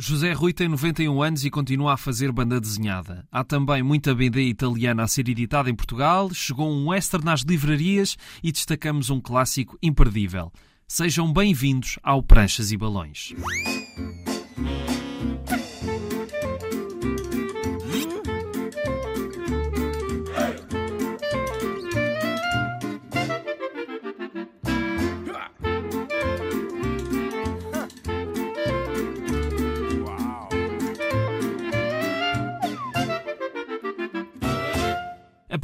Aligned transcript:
José 0.00 0.32
Rui 0.32 0.52
tem 0.52 0.68
91 0.68 1.20
anos 1.20 1.44
e 1.44 1.50
continua 1.50 1.94
a 1.94 1.96
fazer 1.96 2.30
banda 2.30 2.60
desenhada. 2.60 3.26
Há 3.32 3.42
também 3.42 3.82
muita 3.82 4.14
BD 4.14 4.42
italiana 4.42 5.02
a 5.02 5.08
ser 5.08 5.28
editada 5.28 5.68
em 5.68 5.74
Portugal, 5.74 6.32
chegou 6.32 6.70
um 6.70 6.90
western 6.90 7.28
às 7.28 7.40
livrarias 7.40 8.16
e 8.40 8.52
destacamos 8.52 9.10
um 9.10 9.20
clássico 9.20 9.76
imperdível. 9.82 10.52
Sejam 10.86 11.32
bem-vindos 11.32 11.98
ao 12.00 12.22
Pranchas 12.22 12.70
e 12.70 12.76
Balões. 12.76 13.34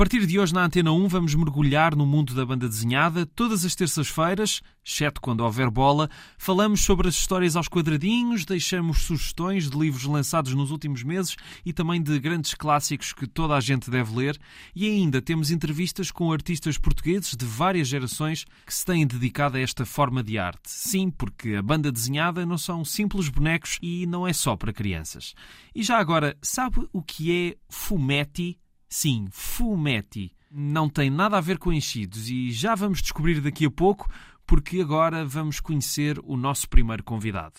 Partir 0.05 0.27
de 0.27 0.39
hoje 0.39 0.53
na 0.53 0.67
Antena 0.67 0.93
1 0.93 1.09
vamos 1.09 1.35
mergulhar 1.35 1.97
no 1.97 2.05
mundo 2.05 2.35
da 2.35 2.45
banda 2.45 2.69
desenhada. 2.69 3.25
Todas 3.25 3.65
as 3.65 3.75
terças-feiras, 3.75 4.61
exceto 4.85 5.19
quando 5.19 5.41
houver 5.41 5.71
bola, 5.71 6.11
falamos 6.37 6.83
sobre 6.83 7.09
as 7.09 7.15
histórias 7.15 7.57
aos 7.57 7.69
quadradinhos, 7.69 8.45
deixamos 8.45 8.99
sugestões 9.01 9.71
de 9.71 9.79
livros 9.79 10.05
lançados 10.05 10.53
nos 10.53 10.71
últimos 10.71 11.03
meses 11.03 11.37
e 11.65 11.73
também 11.73 12.03
de 12.03 12.21
grandes 12.21 12.53
clássicos 12.53 13.15
que 13.15 13.27
toda 13.27 13.55
a 13.55 13.61
gente 13.61 13.91
deve 13.91 14.15
ler. 14.15 14.39
E 14.77 14.87
ainda 14.87 15.23
temos 15.23 15.51
entrevistas 15.51 16.11
com 16.11 16.31
artistas 16.31 16.77
portugueses 16.77 17.35
de 17.35 17.47
várias 17.47 17.89
gerações 17.89 18.45
que 18.67 18.75
se 18.75 18.85
têm 18.85 19.07
dedicado 19.07 19.57
a 19.57 19.61
esta 19.61 19.87
forma 19.87 20.23
de 20.23 20.37
arte. 20.37 20.65
Sim, 20.65 21.09
porque 21.09 21.55
a 21.55 21.63
banda 21.63 21.91
desenhada 21.91 22.45
não 22.45 22.59
são 22.59 22.85
simples 22.85 23.31
bonecos 23.31 23.79
e 23.81 24.05
não 24.05 24.29
é 24.29 24.35
só 24.35 24.55
para 24.55 24.71
crianças. 24.71 25.35
E 25.75 25.83
já 25.83 25.97
agora, 25.97 26.37
sabe 26.43 26.87
o 26.93 27.03
que 27.03 27.33
é 27.33 27.57
fumetti? 27.71 28.59
Sim, 28.97 29.27
fumetti. 29.33 30.33
Não 30.49 30.89
tem 30.89 31.11
nada 31.11 31.37
a 31.37 31.41
ver 31.41 31.59
com 31.59 31.73
enchidos 31.73 32.31
e 32.31 32.53
já 32.53 32.77
vamos 32.77 33.03
descobrir 33.03 33.41
daqui 33.41 33.67
a 33.67 33.71
pouco, 33.71 34.09
porque 34.47 34.81
agora 34.81 35.27
vamos 35.27 35.59
conhecer 35.59 36.17
o 36.23 36.37
nosso 36.37 36.69
primeiro 36.69 37.03
convidado. 37.03 37.55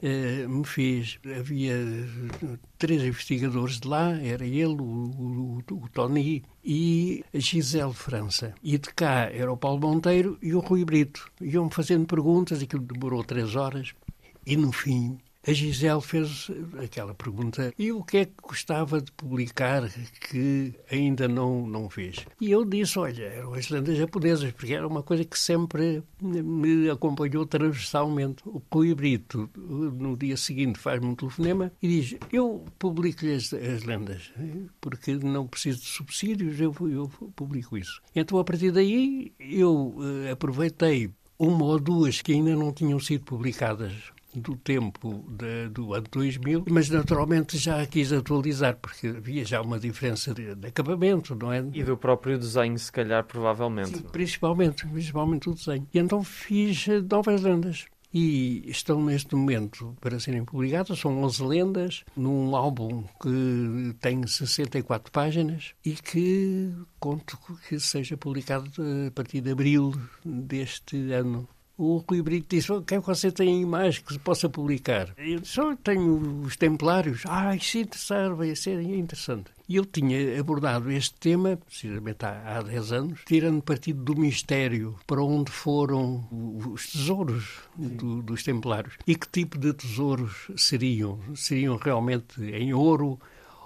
eh, 0.03 0.45
me 0.47 0.65
fez. 0.65 1.17
Havia 1.39 1.75
três 2.77 3.01
investigadores 3.01 3.79
de 3.79 3.87
lá, 3.87 4.11
era 4.21 4.45
ele, 4.45 4.75
o, 4.79 4.83
o, 4.83 5.63
o 5.71 5.89
Tony 5.89 6.43
e 6.63 7.23
a 7.33 7.39
Gisele 7.39 7.93
França. 7.93 8.53
E 8.61 8.77
de 8.77 8.89
cá 8.93 9.29
era 9.31 9.51
o 9.51 9.57
Paulo 9.57 9.79
Monteiro 9.79 10.37
e 10.41 10.53
o 10.53 10.59
Rui 10.59 10.83
Brito. 10.83 11.31
Iam 11.41 11.69
fazendo 11.69 12.05
perguntas, 12.05 12.61
aquilo 12.61 12.83
demorou 12.83 13.23
três 13.23 13.55
horas. 13.55 13.93
E 14.45 14.57
no 14.57 14.73
fim 14.73 15.17
a 15.45 15.51
Gisele 15.51 16.01
fez 16.01 16.49
aquela 16.81 17.13
pergunta: 17.13 17.73
e 17.77 17.91
o 17.91 18.03
que 18.03 18.17
é 18.17 18.25
que 18.25 18.33
gostava 18.41 19.01
de 19.01 19.11
publicar 19.11 19.89
que 20.29 20.73
ainda 20.89 21.27
não, 21.27 21.67
não 21.67 21.89
fez? 21.89 22.25
E 22.39 22.51
eu 22.51 22.63
disse: 22.63 22.97
olha, 22.97 23.23
eram 23.23 23.53
as 23.53 23.69
lendas 23.69 23.97
japonesas, 23.97 24.51
porque 24.51 24.73
era 24.73 24.87
uma 24.87 25.03
coisa 25.03 25.25
que 25.25 25.37
sempre 25.37 26.03
me 26.21 26.89
acompanhou 26.89 27.45
transversalmente. 27.45 28.41
O 28.45 28.61
Rui 28.71 28.95
Brito, 28.95 29.49
no 29.55 30.15
dia 30.15 30.37
seguinte, 30.37 30.79
faz-me 30.79 31.07
um 31.07 31.15
telefonema 31.15 31.71
e 31.81 31.87
diz: 31.87 32.15
eu 32.31 32.65
publico-lhe 32.79 33.33
as, 33.33 33.53
as, 33.53 33.83
lendas, 33.83 34.31
porque 34.79 35.15
não 35.15 35.47
preciso 35.47 35.81
de 35.81 35.87
subsídios, 35.87 36.59
eu, 36.59 36.73
eu 36.89 37.09
publico 37.35 37.77
isso. 37.77 38.01
Então, 38.15 38.39
a 38.39 38.43
partir 38.43 38.71
daí, 38.71 39.33
eu 39.39 39.93
uh, 39.97 40.31
aproveitei 40.31 41.11
uma 41.37 41.65
ou 41.65 41.79
duas 41.79 42.21
que 42.21 42.31
ainda 42.31 42.55
não 42.55 42.71
tinham 42.71 42.99
sido 42.99 43.25
publicadas 43.25 43.93
do 44.35 44.55
tempo 44.55 45.23
de, 45.29 45.69
do 45.69 45.93
ano 45.93 46.05
2000, 46.11 46.65
mas 46.69 46.89
naturalmente 46.89 47.57
já 47.57 47.85
quis 47.85 48.11
atualizar, 48.11 48.77
porque 48.77 49.07
havia 49.07 49.45
já 49.45 49.61
uma 49.61 49.79
diferença 49.79 50.33
de, 50.33 50.55
de 50.55 50.67
acabamento, 50.67 51.35
não 51.35 51.51
é? 51.51 51.63
E 51.73 51.83
do 51.83 51.97
próprio 51.97 52.37
desenho, 52.37 52.77
se 52.77 52.91
calhar, 52.91 53.23
provavelmente. 53.23 53.97
Sim, 53.97 54.03
principalmente, 54.11 54.87
principalmente 54.87 55.49
o 55.49 55.53
desenho. 55.53 55.87
E 55.93 55.99
então 55.99 56.23
fiz 56.23 56.87
eh, 56.87 57.01
novas 57.01 57.41
lendas. 57.41 57.85
E 58.13 58.69
estão 58.69 59.03
neste 59.03 59.33
momento 59.35 59.97
para 59.99 60.19
serem 60.19 60.45
publicadas, 60.45 60.99
são 60.99 61.23
11 61.23 61.43
lendas, 61.43 62.03
num 62.15 62.55
álbum 62.55 63.03
que 63.19 63.95
tem 63.99 64.27
64 64.27 65.11
páginas 65.11 65.73
e 65.83 65.93
que 65.93 66.71
conto 66.99 67.39
que 67.67 67.79
seja 67.79 68.15
publicado 68.15 68.69
a 69.07 69.09
partir 69.09 69.41
de 69.41 69.49
abril 69.49 69.95
deste 70.23 71.11
ano 71.11 71.49
o 71.83 72.03
Rui 72.07 72.21
Brito 72.21 72.55
disse: 72.55 72.71
O 72.71 72.81
que 72.81 72.95
é 72.95 72.99
que 73.01 73.05
você 73.05 73.31
tem 73.31 73.65
mais 73.65 73.99
que 73.99 74.13
se 74.13 74.19
possa 74.19 74.49
publicar? 74.49 75.13
Eu 75.17 75.43
só 75.43 75.75
tenho 75.75 76.41
os 76.41 76.55
Templários. 76.55 77.23
Ah, 77.25 77.55
isso 77.55 77.77
é 77.77 77.81
interessante, 77.81 78.35
vai 78.35 78.55
ser 78.55 78.81
interessante. 78.81 79.51
E 79.67 79.75
eu 79.77 79.85
tinha 79.85 80.39
abordado 80.39 80.91
este 80.91 81.15
tema, 81.15 81.57
precisamente 81.57 82.25
há, 82.25 82.57
há 82.57 82.61
10 82.61 82.91
anos, 82.91 83.21
tirando 83.25 83.61
partido 83.61 84.03
do 84.03 84.19
mistério 84.19 84.97
para 85.07 85.23
onde 85.23 85.51
foram 85.51 86.27
os 86.31 86.91
tesouros 86.91 87.59
do, 87.75 88.21
dos 88.21 88.43
Templários. 88.43 88.95
E 89.07 89.15
que 89.15 89.27
tipo 89.27 89.57
de 89.57 89.73
tesouros 89.73 90.47
seriam? 90.55 91.19
Seriam 91.35 91.77
realmente 91.77 92.41
em 92.43 92.73
ouro 92.73 93.19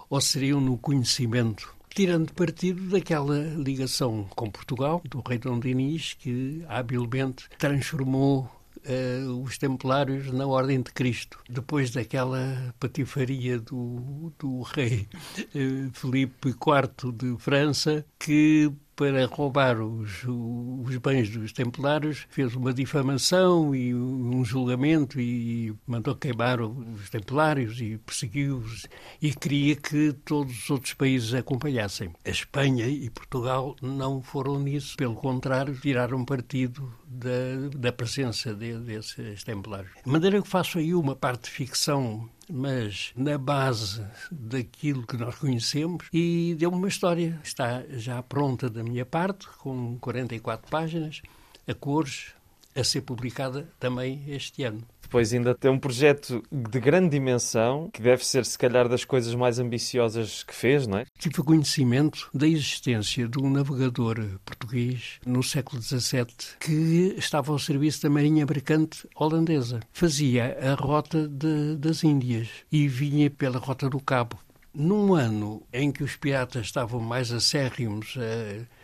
ou 0.09 0.21
seriam 0.21 0.61
no 0.61 0.77
conhecimento? 0.77 1.76
Tirando 1.97 2.31
partido 2.31 2.89
daquela 2.89 3.39
ligação 3.55 4.27
com 4.35 4.51
Portugal, 4.51 5.01
do 5.03 5.19
rei 5.27 5.39
Dom 5.39 5.59
Dinis, 5.59 6.13
que 6.13 6.63
habilmente 6.67 7.49
transformou 7.57 8.47
Uh, 8.87 9.43
os 9.43 9.57
Templários 9.57 10.31
na 10.31 10.47
Ordem 10.47 10.81
de 10.81 10.93
Cristo. 10.93 11.39
Depois 11.49 11.91
daquela 11.91 12.73
patifaria 12.79 13.59
do, 13.59 14.31
do 14.39 14.61
rei 14.61 15.09
uh, 15.37 15.91
Filipe 15.91 16.49
IV 16.49 17.11
de 17.11 17.35
França, 17.37 18.05
que 18.17 18.71
para 18.97 19.27
roubar 19.27 19.79
os, 19.79 20.23
os 20.25 20.97
bens 20.97 21.29
dos 21.29 21.53
templários, 21.53 22.25
fez 22.31 22.55
uma 22.55 22.73
difamação 22.73 23.73
e 23.75 23.93
um 23.93 24.43
julgamento 24.43 25.21
e 25.21 25.71
mandou 25.85 26.15
queimar 26.15 26.59
os 26.59 27.07
templários 27.11 27.79
e 27.79 27.99
perseguiu-os 27.99 28.87
e 29.21 29.31
queria 29.33 29.75
que 29.75 30.13
todos 30.25 30.63
os 30.63 30.69
outros 30.71 30.93
países 30.95 31.31
acompanhassem. 31.35 32.09
A 32.25 32.29
Espanha 32.29 32.87
e 32.87 33.07
Portugal 33.11 33.75
não 33.83 34.19
foram 34.19 34.59
nisso, 34.59 34.97
pelo 34.97 35.13
contrário, 35.13 35.79
tiraram 35.79 36.25
partido 36.25 36.91
da, 37.05 37.69
da 37.77 37.91
presença 37.91 38.51
de, 38.55 38.79
desses 38.79 39.43
templários. 39.43 39.91
De 40.03 40.11
maneira 40.11 40.41
que 40.41 40.47
faço 40.47 40.79
aí 40.79 40.95
uma 40.95 41.15
parte 41.15 41.43
de 41.43 41.51
ficção 41.51 42.27
mas 42.49 43.11
na 43.15 43.37
base 43.37 44.05
daquilo 44.31 45.05
que 45.05 45.17
nós 45.17 45.35
conhecemos 45.35 46.07
e 46.13 46.55
deu-me 46.57 46.77
uma 46.77 46.87
história. 46.87 47.39
Está 47.43 47.83
já 47.89 48.21
pronta 48.23 48.69
da 48.69 48.83
minha 48.83 49.05
parte, 49.05 49.47
com 49.59 49.97
44 49.99 50.69
páginas, 50.69 51.21
a 51.67 51.73
cores, 51.73 52.33
a 52.75 52.83
ser 52.83 53.01
publicada 53.01 53.67
também 53.79 54.23
este 54.27 54.63
ano. 54.63 54.81
Depois 55.07 55.33
ainda 55.33 55.55
tem 55.55 55.71
um 55.71 55.79
projeto 55.79 56.43
de 56.51 56.79
grande 56.81 57.11
dimensão, 57.11 57.89
que 57.93 58.01
deve 58.01 58.25
ser, 58.25 58.43
se 58.43 58.57
calhar, 58.57 58.89
das 58.89 59.05
coisas 59.05 59.33
mais 59.33 59.57
ambiciosas 59.57 60.43
que 60.43 60.53
fez, 60.53 60.85
não 60.85 60.97
é? 60.97 61.05
Tive 61.17 61.41
conhecimento 61.43 62.29
da 62.33 62.45
existência 62.45 63.25
de 63.25 63.39
um 63.39 63.49
navegador 63.49 64.17
português 64.43 65.21
no 65.25 65.41
século 65.41 65.81
XVII 65.81 66.27
que 66.59 67.15
estava 67.17 67.53
ao 67.53 67.57
serviço 67.57 68.03
da 68.03 68.09
Marinha 68.09 68.45
Mercante 68.45 69.07
holandesa. 69.15 69.79
Fazia 69.93 70.57
a 70.61 70.73
rota 70.73 71.25
de, 71.25 71.77
das 71.77 72.03
Índias 72.03 72.49
e 72.69 72.85
vinha 72.89 73.29
pela 73.29 73.59
rota 73.59 73.89
do 73.89 74.01
Cabo. 74.01 74.37
Num 74.73 75.15
ano 75.15 75.63
em 75.71 75.89
que 75.89 76.03
os 76.03 76.17
piratas 76.17 76.65
estavam 76.65 76.99
mais 76.99 77.31
acérrimos 77.31 78.15
a 78.17 78.76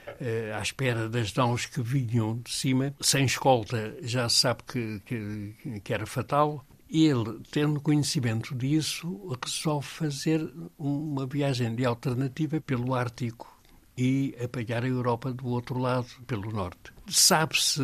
à 0.56 0.62
espera 0.62 1.10
das 1.10 1.34
naus 1.34 1.66
que 1.66 1.82
vinham 1.82 2.40
de 2.40 2.52
cima, 2.52 2.94
sem 3.02 3.26
escolta, 3.26 3.96
já 4.02 4.28
se 4.30 4.38
sabe 4.38 4.64
que, 4.64 5.02
que, 5.06 5.80
que 5.84 5.94
era 5.94 6.06
fatal. 6.06 6.66
Ele, 6.90 7.40
tendo 7.52 7.82
conhecimento 7.82 8.54
disso, 8.54 9.36
resolve 9.44 9.88
fazer 9.88 10.54
uma 10.78 11.26
viagem 11.26 11.74
de 11.74 11.86
alternativa 11.86 12.62
pelo 12.62 12.94
Ártico 12.94 13.52
e 13.98 14.36
apanhar 14.44 14.84
a 14.84 14.88
Europa 14.88 15.32
do 15.32 15.48
outro 15.48 15.80
lado, 15.80 16.08
pelo 16.28 16.52
norte. 16.52 16.94
Sabe-se 17.08 17.82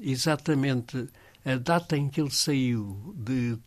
exatamente 0.00 1.08
a 1.44 1.56
data 1.56 1.96
em 1.96 2.08
que 2.08 2.20
ele 2.20 2.30
saiu 2.30 3.14
de, 3.16 3.58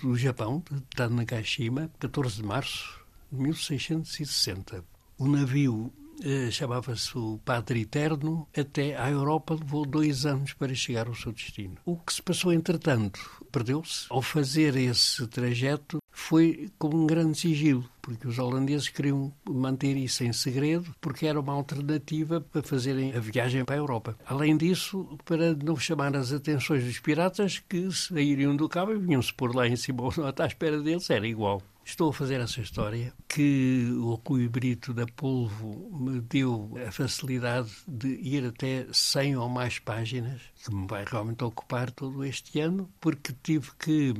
do 0.00 0.16
Japão, 0.16 0.62
de 0.70 0.80
Tanegashima, 0.94 1.90
14 1.98 2.36
de 2.36 2.42
março 2.42 3.00
de 3.30 3.40
1660. 3.40 4.84
O 5.18 5.26
navio 5.26 5.92
eh, 5.96 6.01
chamava-se 6.50 7.16
o 7.16 7.38
Padre 7.44 7.82
Eterno, 7.82 8.46
até 8.56 8.96
à 8.96 9.10
Europa 9.10 9.54
levou 9.54 9.84
dois 9.84 10.26
anos 10.26 10.52
para 10.52 10.74
chegar 10.74 11.06
ao 11.06 11.14
seu 11.14 11.32
destino. 11.32 11.76
O 11.84 11.96
que 11.96 12.12
se 12.12 12.22
passou, 12.22 12.52
entretanto, 12.52 13.20
perdeu-se. 13.50 14.06
Ao 14.08 14.22
fazer 14.22 14.76
esse 14.76 15.26
trajeto, 15.26 15.98
foi 16.10 16.70
com 16.78 16.88
um 16.88 17.06
grande 17.06 17.38
sigilo, 17.38 17.84
porque 18.00 18.28
os 18.28 18.38
holandeses 18.38 18.88
queriam 18.88 19.32
manter 19.48 19.96
isso 19.96 20.22
em 20.24 20.32
segredo, 20.32 20.94
porque 21.00 21.26
era 21.26 21.40
uma 21.40 21.52
alternativa 21.52 22.40
para 22.40 22.62
fazerem 22.62 23.14
a 23.14 23.20
viagem 23.20 23.64
para 23.64 23.74
a 23.74 23.78
Europa. 23.78 24.16
Além 24.26 24.56
disso, 24.56 25.18
para 25.24 25.54
não 25.54 25.76
chamar 25.76 26.14
as 26.16 26.32
atenções 26.32 26.84
dos 26.84 26.98
piratas, 26.98 27.58
que 27.58 27.90
sairiam 27.90 28.54
do 28.54 28.68
cabo 28.68 28.92
e 28.92 28.98
vinham-se 28.98 29.32
por 29.32 29.54
lá 29.54 29.66
em 29.66 29.76
cima 29.76 30.02
ou 30.02 30.12
à 30.38 30.46
espera 30.46 30.80
deles, 30.80 31.08
era 31.10 31.26
igual. 31.26 31.62
Estou 31.84 32.10
a 32.10 32.12
fazer 32.12 32.40
essa 32.40 32.60
história 32.60 33.12
que 33.28 33.88
o 33.98 34.14
Rui 34.14 34.48
Brito 34.48 34.94
da 34.94 35.04
Polvo 35.04 35.90
me 35.92 36.20
deu 36.20 36.70
a 36.86 36.92
facilidade 36.92 37.70
de 37.88 38.08
ir 38.22 38.46
até 38.46 38.86
100 38.92 39.36
ou 39.36 39.48
mais 39.48 39.78
páginas, 39.78 40.40
que 40.64 40.74
me 40.74 40.86
vai 40.86 41.04
realmente 41.04 41.42
ocupar 41.42 41.90
todo 41.90 42.24
este 42.24 42.60
ano, 42.60 42.88
porque 43.00 43.34
tive 43.42 43.70
que 43.78 44.14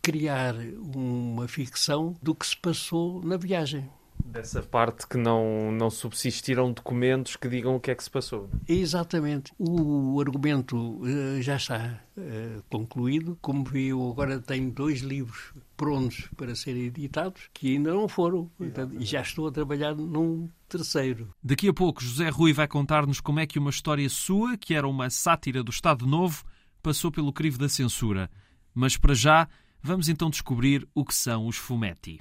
criar 0.00 0.54
uma 0.78 1.48
ficção 1.48 2.16
do 2.22 2.34
que 2.34 2.46
se 2.46 2.56
passou 2.56 3.22
na 3.22 3.36
viagem. 3.36 3.88
Dessa 4.24 4.62
parte 4.62 5.06
que 5.06 5.16
não, 5.16 5.72
não 5.72 5.90
subsistiram 5.90 6.72
documentos 6.72 7.34
que 7.34 7.48
digam 7.48 7.76
o 7.76 7.80
que 7.80 7.90
é 7.90 7.94
que 7.94 8.04
se 8.04 8.10
passou. 8.10 8.48
Exatamente. 8.68 9.52
O 9.58 10.20
argumento 10.20 10.76
uh, 10.76 11.40
já 11.40 11.56
está 11.56 12.00
uh, 12.16 12.62
concluído. 12.70 13.38
Como 13.40 13.64
viu, 13.64 14.10
agora 14.10 14.38
tenho 14.38 14.70
dois 14.70 15.00
livros 15.00 15.52
prontos 15.78 16.28
para 16.36 16.54
serem 16.56 16.86
editados 16.86 17.48
que 17.54 17.76
ainda 17.76 17.94
não 17.94 18.08
foram. 18.08 18.50
Portanto, 18.58 18.96
e 19.00 19.04
já 19.06 19.22
estou 19.22 19.46
a 19.46 19.52
trabalhar 19.52 19.94
num 19.94 20.50
terceiro. 20.68 21.32
Daqui 21.42 21.68
a 21.68 21.72
pouco, 21.72 22.02
José 22.02 22.28
Rui 22.28 22.52
vai 22.52 22.68
contar-nos 22.68 23.20
como 23.20 23.40
é 23.40 23.46
que 23.46 23.58
uma 23.58 23.70
história 23.70 24.08
sua, 24.10 24.58
que 24.58 24.74
era 24.74 24.86
uma 24.86 25.08
sátira 25.08 25.62
do 25.62 25.70
Estado 25.70 26.06
Novo, 26.06 26.44
passou 26.82 27.10
pelo 27.10 27.32
crivo 27.32 27.56
da 27.56 27.68
censura. 27.68 28.28
Mas 28.74 28.96
para 28.96 29.14
já, 29.14 29.48
vamos 29.80 30.08
então 30.08 30.28
descobrir 30.28 30.86
o 30.94 31.04
que 31.04 31.14
são 31.14 31.46
os 31.46 31.56
fumetti. 31.56 32.20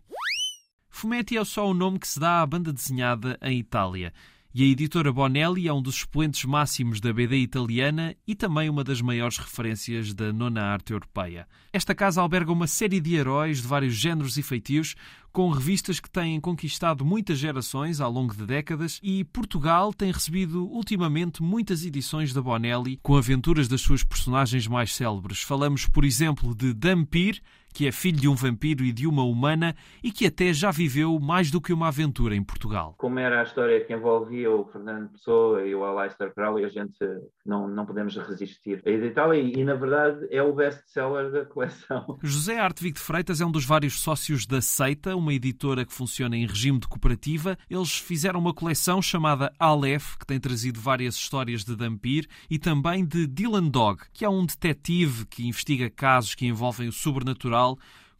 Fumetti 0.89 1.38
é 1.38 1.44
só 1.44 1.69
o 1.69 1.74
nome 1.74 2.00
que 2.00 2.07
se 2.07 2.19
dá 2.19 2.42
à 2.42 2.45
banda 2.45 2.71
desenhada 2.71 3.38
em 3.42 3.60
Itália. 3.60 4.13
E 4.59 4.63
a 4.63 4.65
editora 4.65 5.13
Bonelli 5.13 5.68
é 5.68 5.71
um 5.71 5.83
dos 5.83 5.98
expoentes 5.98 6.44
máximos 6.44 7.00
da 7.00 7.13
BD 7.13 7.38
italiana 7.38 8.15
e 8.25 8.33
também 8.33 8.68
uma 8.68 8.83
das 8.83 9.01
maiores 9.01 9.38
referências 9.38 10.15
da 10.15 10.33
nona 10.33 10.63
arte 10.63 10.94
europeia. 10.94 11.48
Esta 11.71 11.94
casa 11.94 12.21
alberga 12.21 12.51
uma 12.51 12.65
série 12.65 13.00
de 13.00 13.13
heróis 13.13 13.62
de 13.62 13.68
vários 13.68 13.94
géneros 13.94 14.36
e 14.36 14.42
feitios, 14.42 14.95
com 15.31 15.51
revistas 15.51 16.00
que 16.00 16.09
têm 16.09 16.42
conquistado 16.42 17.06
muitas 17.06 17.38
gerações 17.38 18.01
ao 18.01 18.12
longo 18.12 18.36
de 18.36 18.48
décadas 18.48 19.00
e 19.04 19.24
Portugal 19.25 19.94
tem 19.94 20.12
recebido 20.12 20.65
ultimamente 20.65 21.44
muitas 21.44 21.86
edições 21.86 22.33
da 22.33 22.42
Bonelli 22.42 23.00
com 23.03 23.15
aventuras 23.15 23.68
das 23.68 23.81
suas 23.81 24.03
personagens 24.03 24.65
mais 24.65 24.92
célebres. 24.92 25.44
Falamos, 25.44 25.86
por 25.86 26.03
exemplo, 26.03 26.56
de 26.56 26.74
Dampir, 26.74 27.44
que 27.77 27.88
é 27.88 27.91
filho 27.91 28.19
de 28.19 28.27
um 28.27 28.33
vampiro 28.33 28.83
e 28.83 28.91
de 28.91 29.06
uma 29.06 29.24
humana 29.24 29.75
e 30.03 30.12
que 30.12 30.25
até 30.25 30.51
já 30.51 30.71
viveu 30.71 31.19
mais 31.19 31.51
do 31.51 31.62
que 31.62 31.71
uma 31.71 31.89
aventura 31.89 32.35
em 32.35 32.44
Portugal. 32.44 32.95
Como 32.97 33.19
era 33.19 33.39
a 33.39 33.44
história 33.44 33.79
que 33.85 33.94
envolvia 33.94 34.50
o 34.50 34.65
Fernando 34.65 35.09
Pessoa 35.09 35.63
e 35.63 35.75
o 35.75 35.83
Aleister 35.83 36.33
Crowley, 36.33 36.65
a 36.65 36.69
gente 36.69 36.97
não, 37.45 37.68
não 37.68 37.85
podemos 37.85 38.18
resistir 38.18 38.81
a 38.83 38.89
editá-la 38.89 39.38
e, 39.38 39.53
e, 39.53 39.63
na 39.63 39.75
verdade, 39.75 40.25
é 40.31 40.41
o 40.41 40.53
best-seller 40.53 41.31
da 41.31 41.45
coleção. 41.45 42.18
José 42.24 42.57
Artevig 42.57 42.95
de 42.95 43.00
Freitas 43.00 43.41
é 43.41 43.45
um 43.45 43.51
dos 43.51 43.63
vários 43.63 44.00
sócios 44.00 44.47
da 44.47 44.59
Seita, 44.59 45.15
uma 45.15 45.31
editora 45.31 45.85
que 45.85 45.94
funciona 45.94 46.35
em 46.35 46.47
regime 46.47 46.79
de 46.79 46.88
cooperativa. 46.88 47.59
Eles 47.69 47.95
fizeram 48.00 48.39
uma 48.39 48.56
coleção 48.56 49.03
chamada 49.03 49.53
Aleph, 49.59 50.15
que 50.15 50.25
tem 50.25 50.39
trazido 50.39 50.79
várias 50.79 51.13
histórias 51.13 51.63
de 51.63 51.75
Dampir 51.75 52.27
e 52.50 52.57
também 52.57 53.06
de 53.06 53.27
Dylan 53.27 53.68
Dog, 53.68 54.01
que 54.12 54.25
é 54.25 54.29
um 54.29 54.47
detetive 54.47 55.27
que 55.27 55.47
investiga 55.47 55.91
casos 55.91 56.33
que 56.33 56.47
envolvem 56.47 56.88
o 56.88 56.91
sobrenatural 56.91 57.66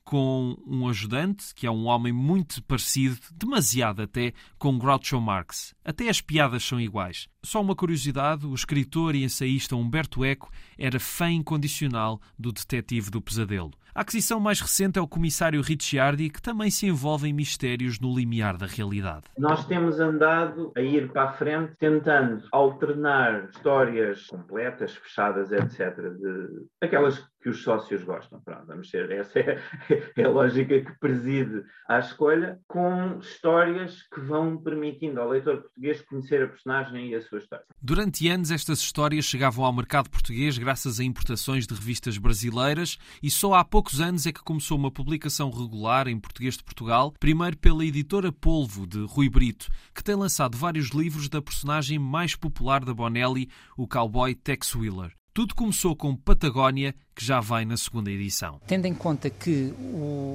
com 0.08 0.56
um 0.66 0.88
ajudante, 0.88 1.54
que 1.54 1.68
é 1.68 1.72
um 1.72 1.86
homem 1.86 2.14
muito 2.14 2.64
parecido, 2.64 3.18
demasiado 3.34 4.02
até, 4.02 4.32
com 4.58 4.78
Groucho 4.78 5.20
Marx. 5.20 5.76
Até 5.84 6.08
as 6.08 6.22
piadas 6.22 6.64
são 6.64 6.80
iguais. 6.80 7.28
Só 7.44 7.62
uma 7.62 7.76
curiosidade, 7.76 8.48
o 8.48 8.56
escritor 8.56 9.16
e 9.16 9.26
ensaísta 9.26 9.76
Humberto 9.76 10.24
Eco 10.24 10.50
era 10.78 10.98
fã 10.98 11.30
incondicional 11.30 12.22
do 12.40 12.54
detetive 12.54 13.12
do 13.12 13.22
pesadelo. 13.22 13.72
A 13.94 14.02
aquisição 14.02 14.40
mais 14.40 14.62
recente 14.62 15.00
é 15.00 15.02
o 15.02 15.08
comissário 15.08 15.60
Ricciardi, 15.60 16.30
que 16.30 16.40
também 16.40 16.70
se 16.70 16.86
envolve 16.86 17.28
em 17.28 17.34
mistérios 17.34 18.00
no 18.00 18.16
limiar 18.16 18.56
da 18.56 18.68
realidade. 18.68 19.24
Nós 19.38 19.66
temos 19.66 20.00
andado 20.00 20.72
a 20.78 20.82
ir 20.82 21.12
para 21.12 21.24
a 21.24 21.34
frente, 21.34 21.74
tentando 21.80 22.44
alternar 22.52 23.50
histórias 23.50 24.28
completas, 24.28 24.96
fechadas, 24.96 25.52
etc., 25.52 25.96
de 25.96 26.68
aquelas 26.80 27.28
que 27.48 27.52
os 27.52 27.64
sócios 27.64 28.04
gostam. 28.04 28.40
Pronto, 28.42 28.68
vamos 28.68 28.90
ser, 28.90 29.10
essa 29.12 29.40
é, 29.40 29.60
é 30.18 30.24
a 30.24 30.30
lógica 30.30 30.82
que 30.82 31.00
preside 31.00 31.64
à 31.88 32.00
escolha, 32.00 32.60
com 32.68 33.18
histórias 33.20 34.04
que 34.14 34.20
vão 34.20 34.58
permitindo 34.58 35.20
ao 35.20 35.30
leitor 35.30 35.62
português 35.62 36.02
conhecer 36.02 36.44
a 36.44 36.48
personagem 36.48 37.10
e 37.10 37.16
a 37.16 37.22
sua 37.22 37.40
história. 37.40 37.66
Durante 37.82 38.28
anos, 38.30 38.52
estas 38.52 38.80
histórias 38.80 39.26
chegavam 39.26 39.66
ao 39.66 39.74
mercado 39.74 40.10
português 40.10 40.58
graças 40.58 41.00
a 41.00 41.04
importações 41.04 41.66
de 41.66 41.74
revistas 41.74 42.18
brasileiras 42.18 42.98
e 43.24 43.32
só 43.32 43.54
há 43.54 43.64
pouco 43.64 43.88
poucos 43.88 44.02
anos 44.02 44.26
é 44.26 44.34
que 44.34 44.44
começou 44.44 44.78
uma 44.78 44.92
publicação 44.92 45.50
regular 45.50 46.10
em 46.10 46.20
português 46.20 46.58
de 46.58 46.64
Portugal, 46.64 47.14
primeiro 47.20 47.56
pela 47.58 47.86
editora 47.86 48.34
Polvo, 48.34 48.86
de 48.86 49.06
Rui 49.06 49.30
Brito, 49.30 49.70
que 49.96 50.04
tem 50.04 50.14
lançado 50.14 50.58
vários 50.58 50.90
livros 50.90 51.30
da 51.30 51.42
personagem 51.42 51.98
mais 51.98 52.36
popular 52.36 52.84
da 52.84 52.94
Bonelli, 52.94 53.48
o 53.78 53.88
cowboy 53.88 54.36
Tex 54.36 54.76
Wheeler. 54.76 55.14
Tudo 55.34 55.56
começou 55.56 55.96
com 55.96 56.18
Patagónia, 56.18 56.96
que 57.18 57.26
já 57.26 57.40
vem 57.40 57.66
na 57.66 57.76
segunda 57.76 58.12
edição. 58.12 58.62
Tendo 58.68 58.86
em 58.86 58.94
conta 58.94 59.28
que 59.28 59.74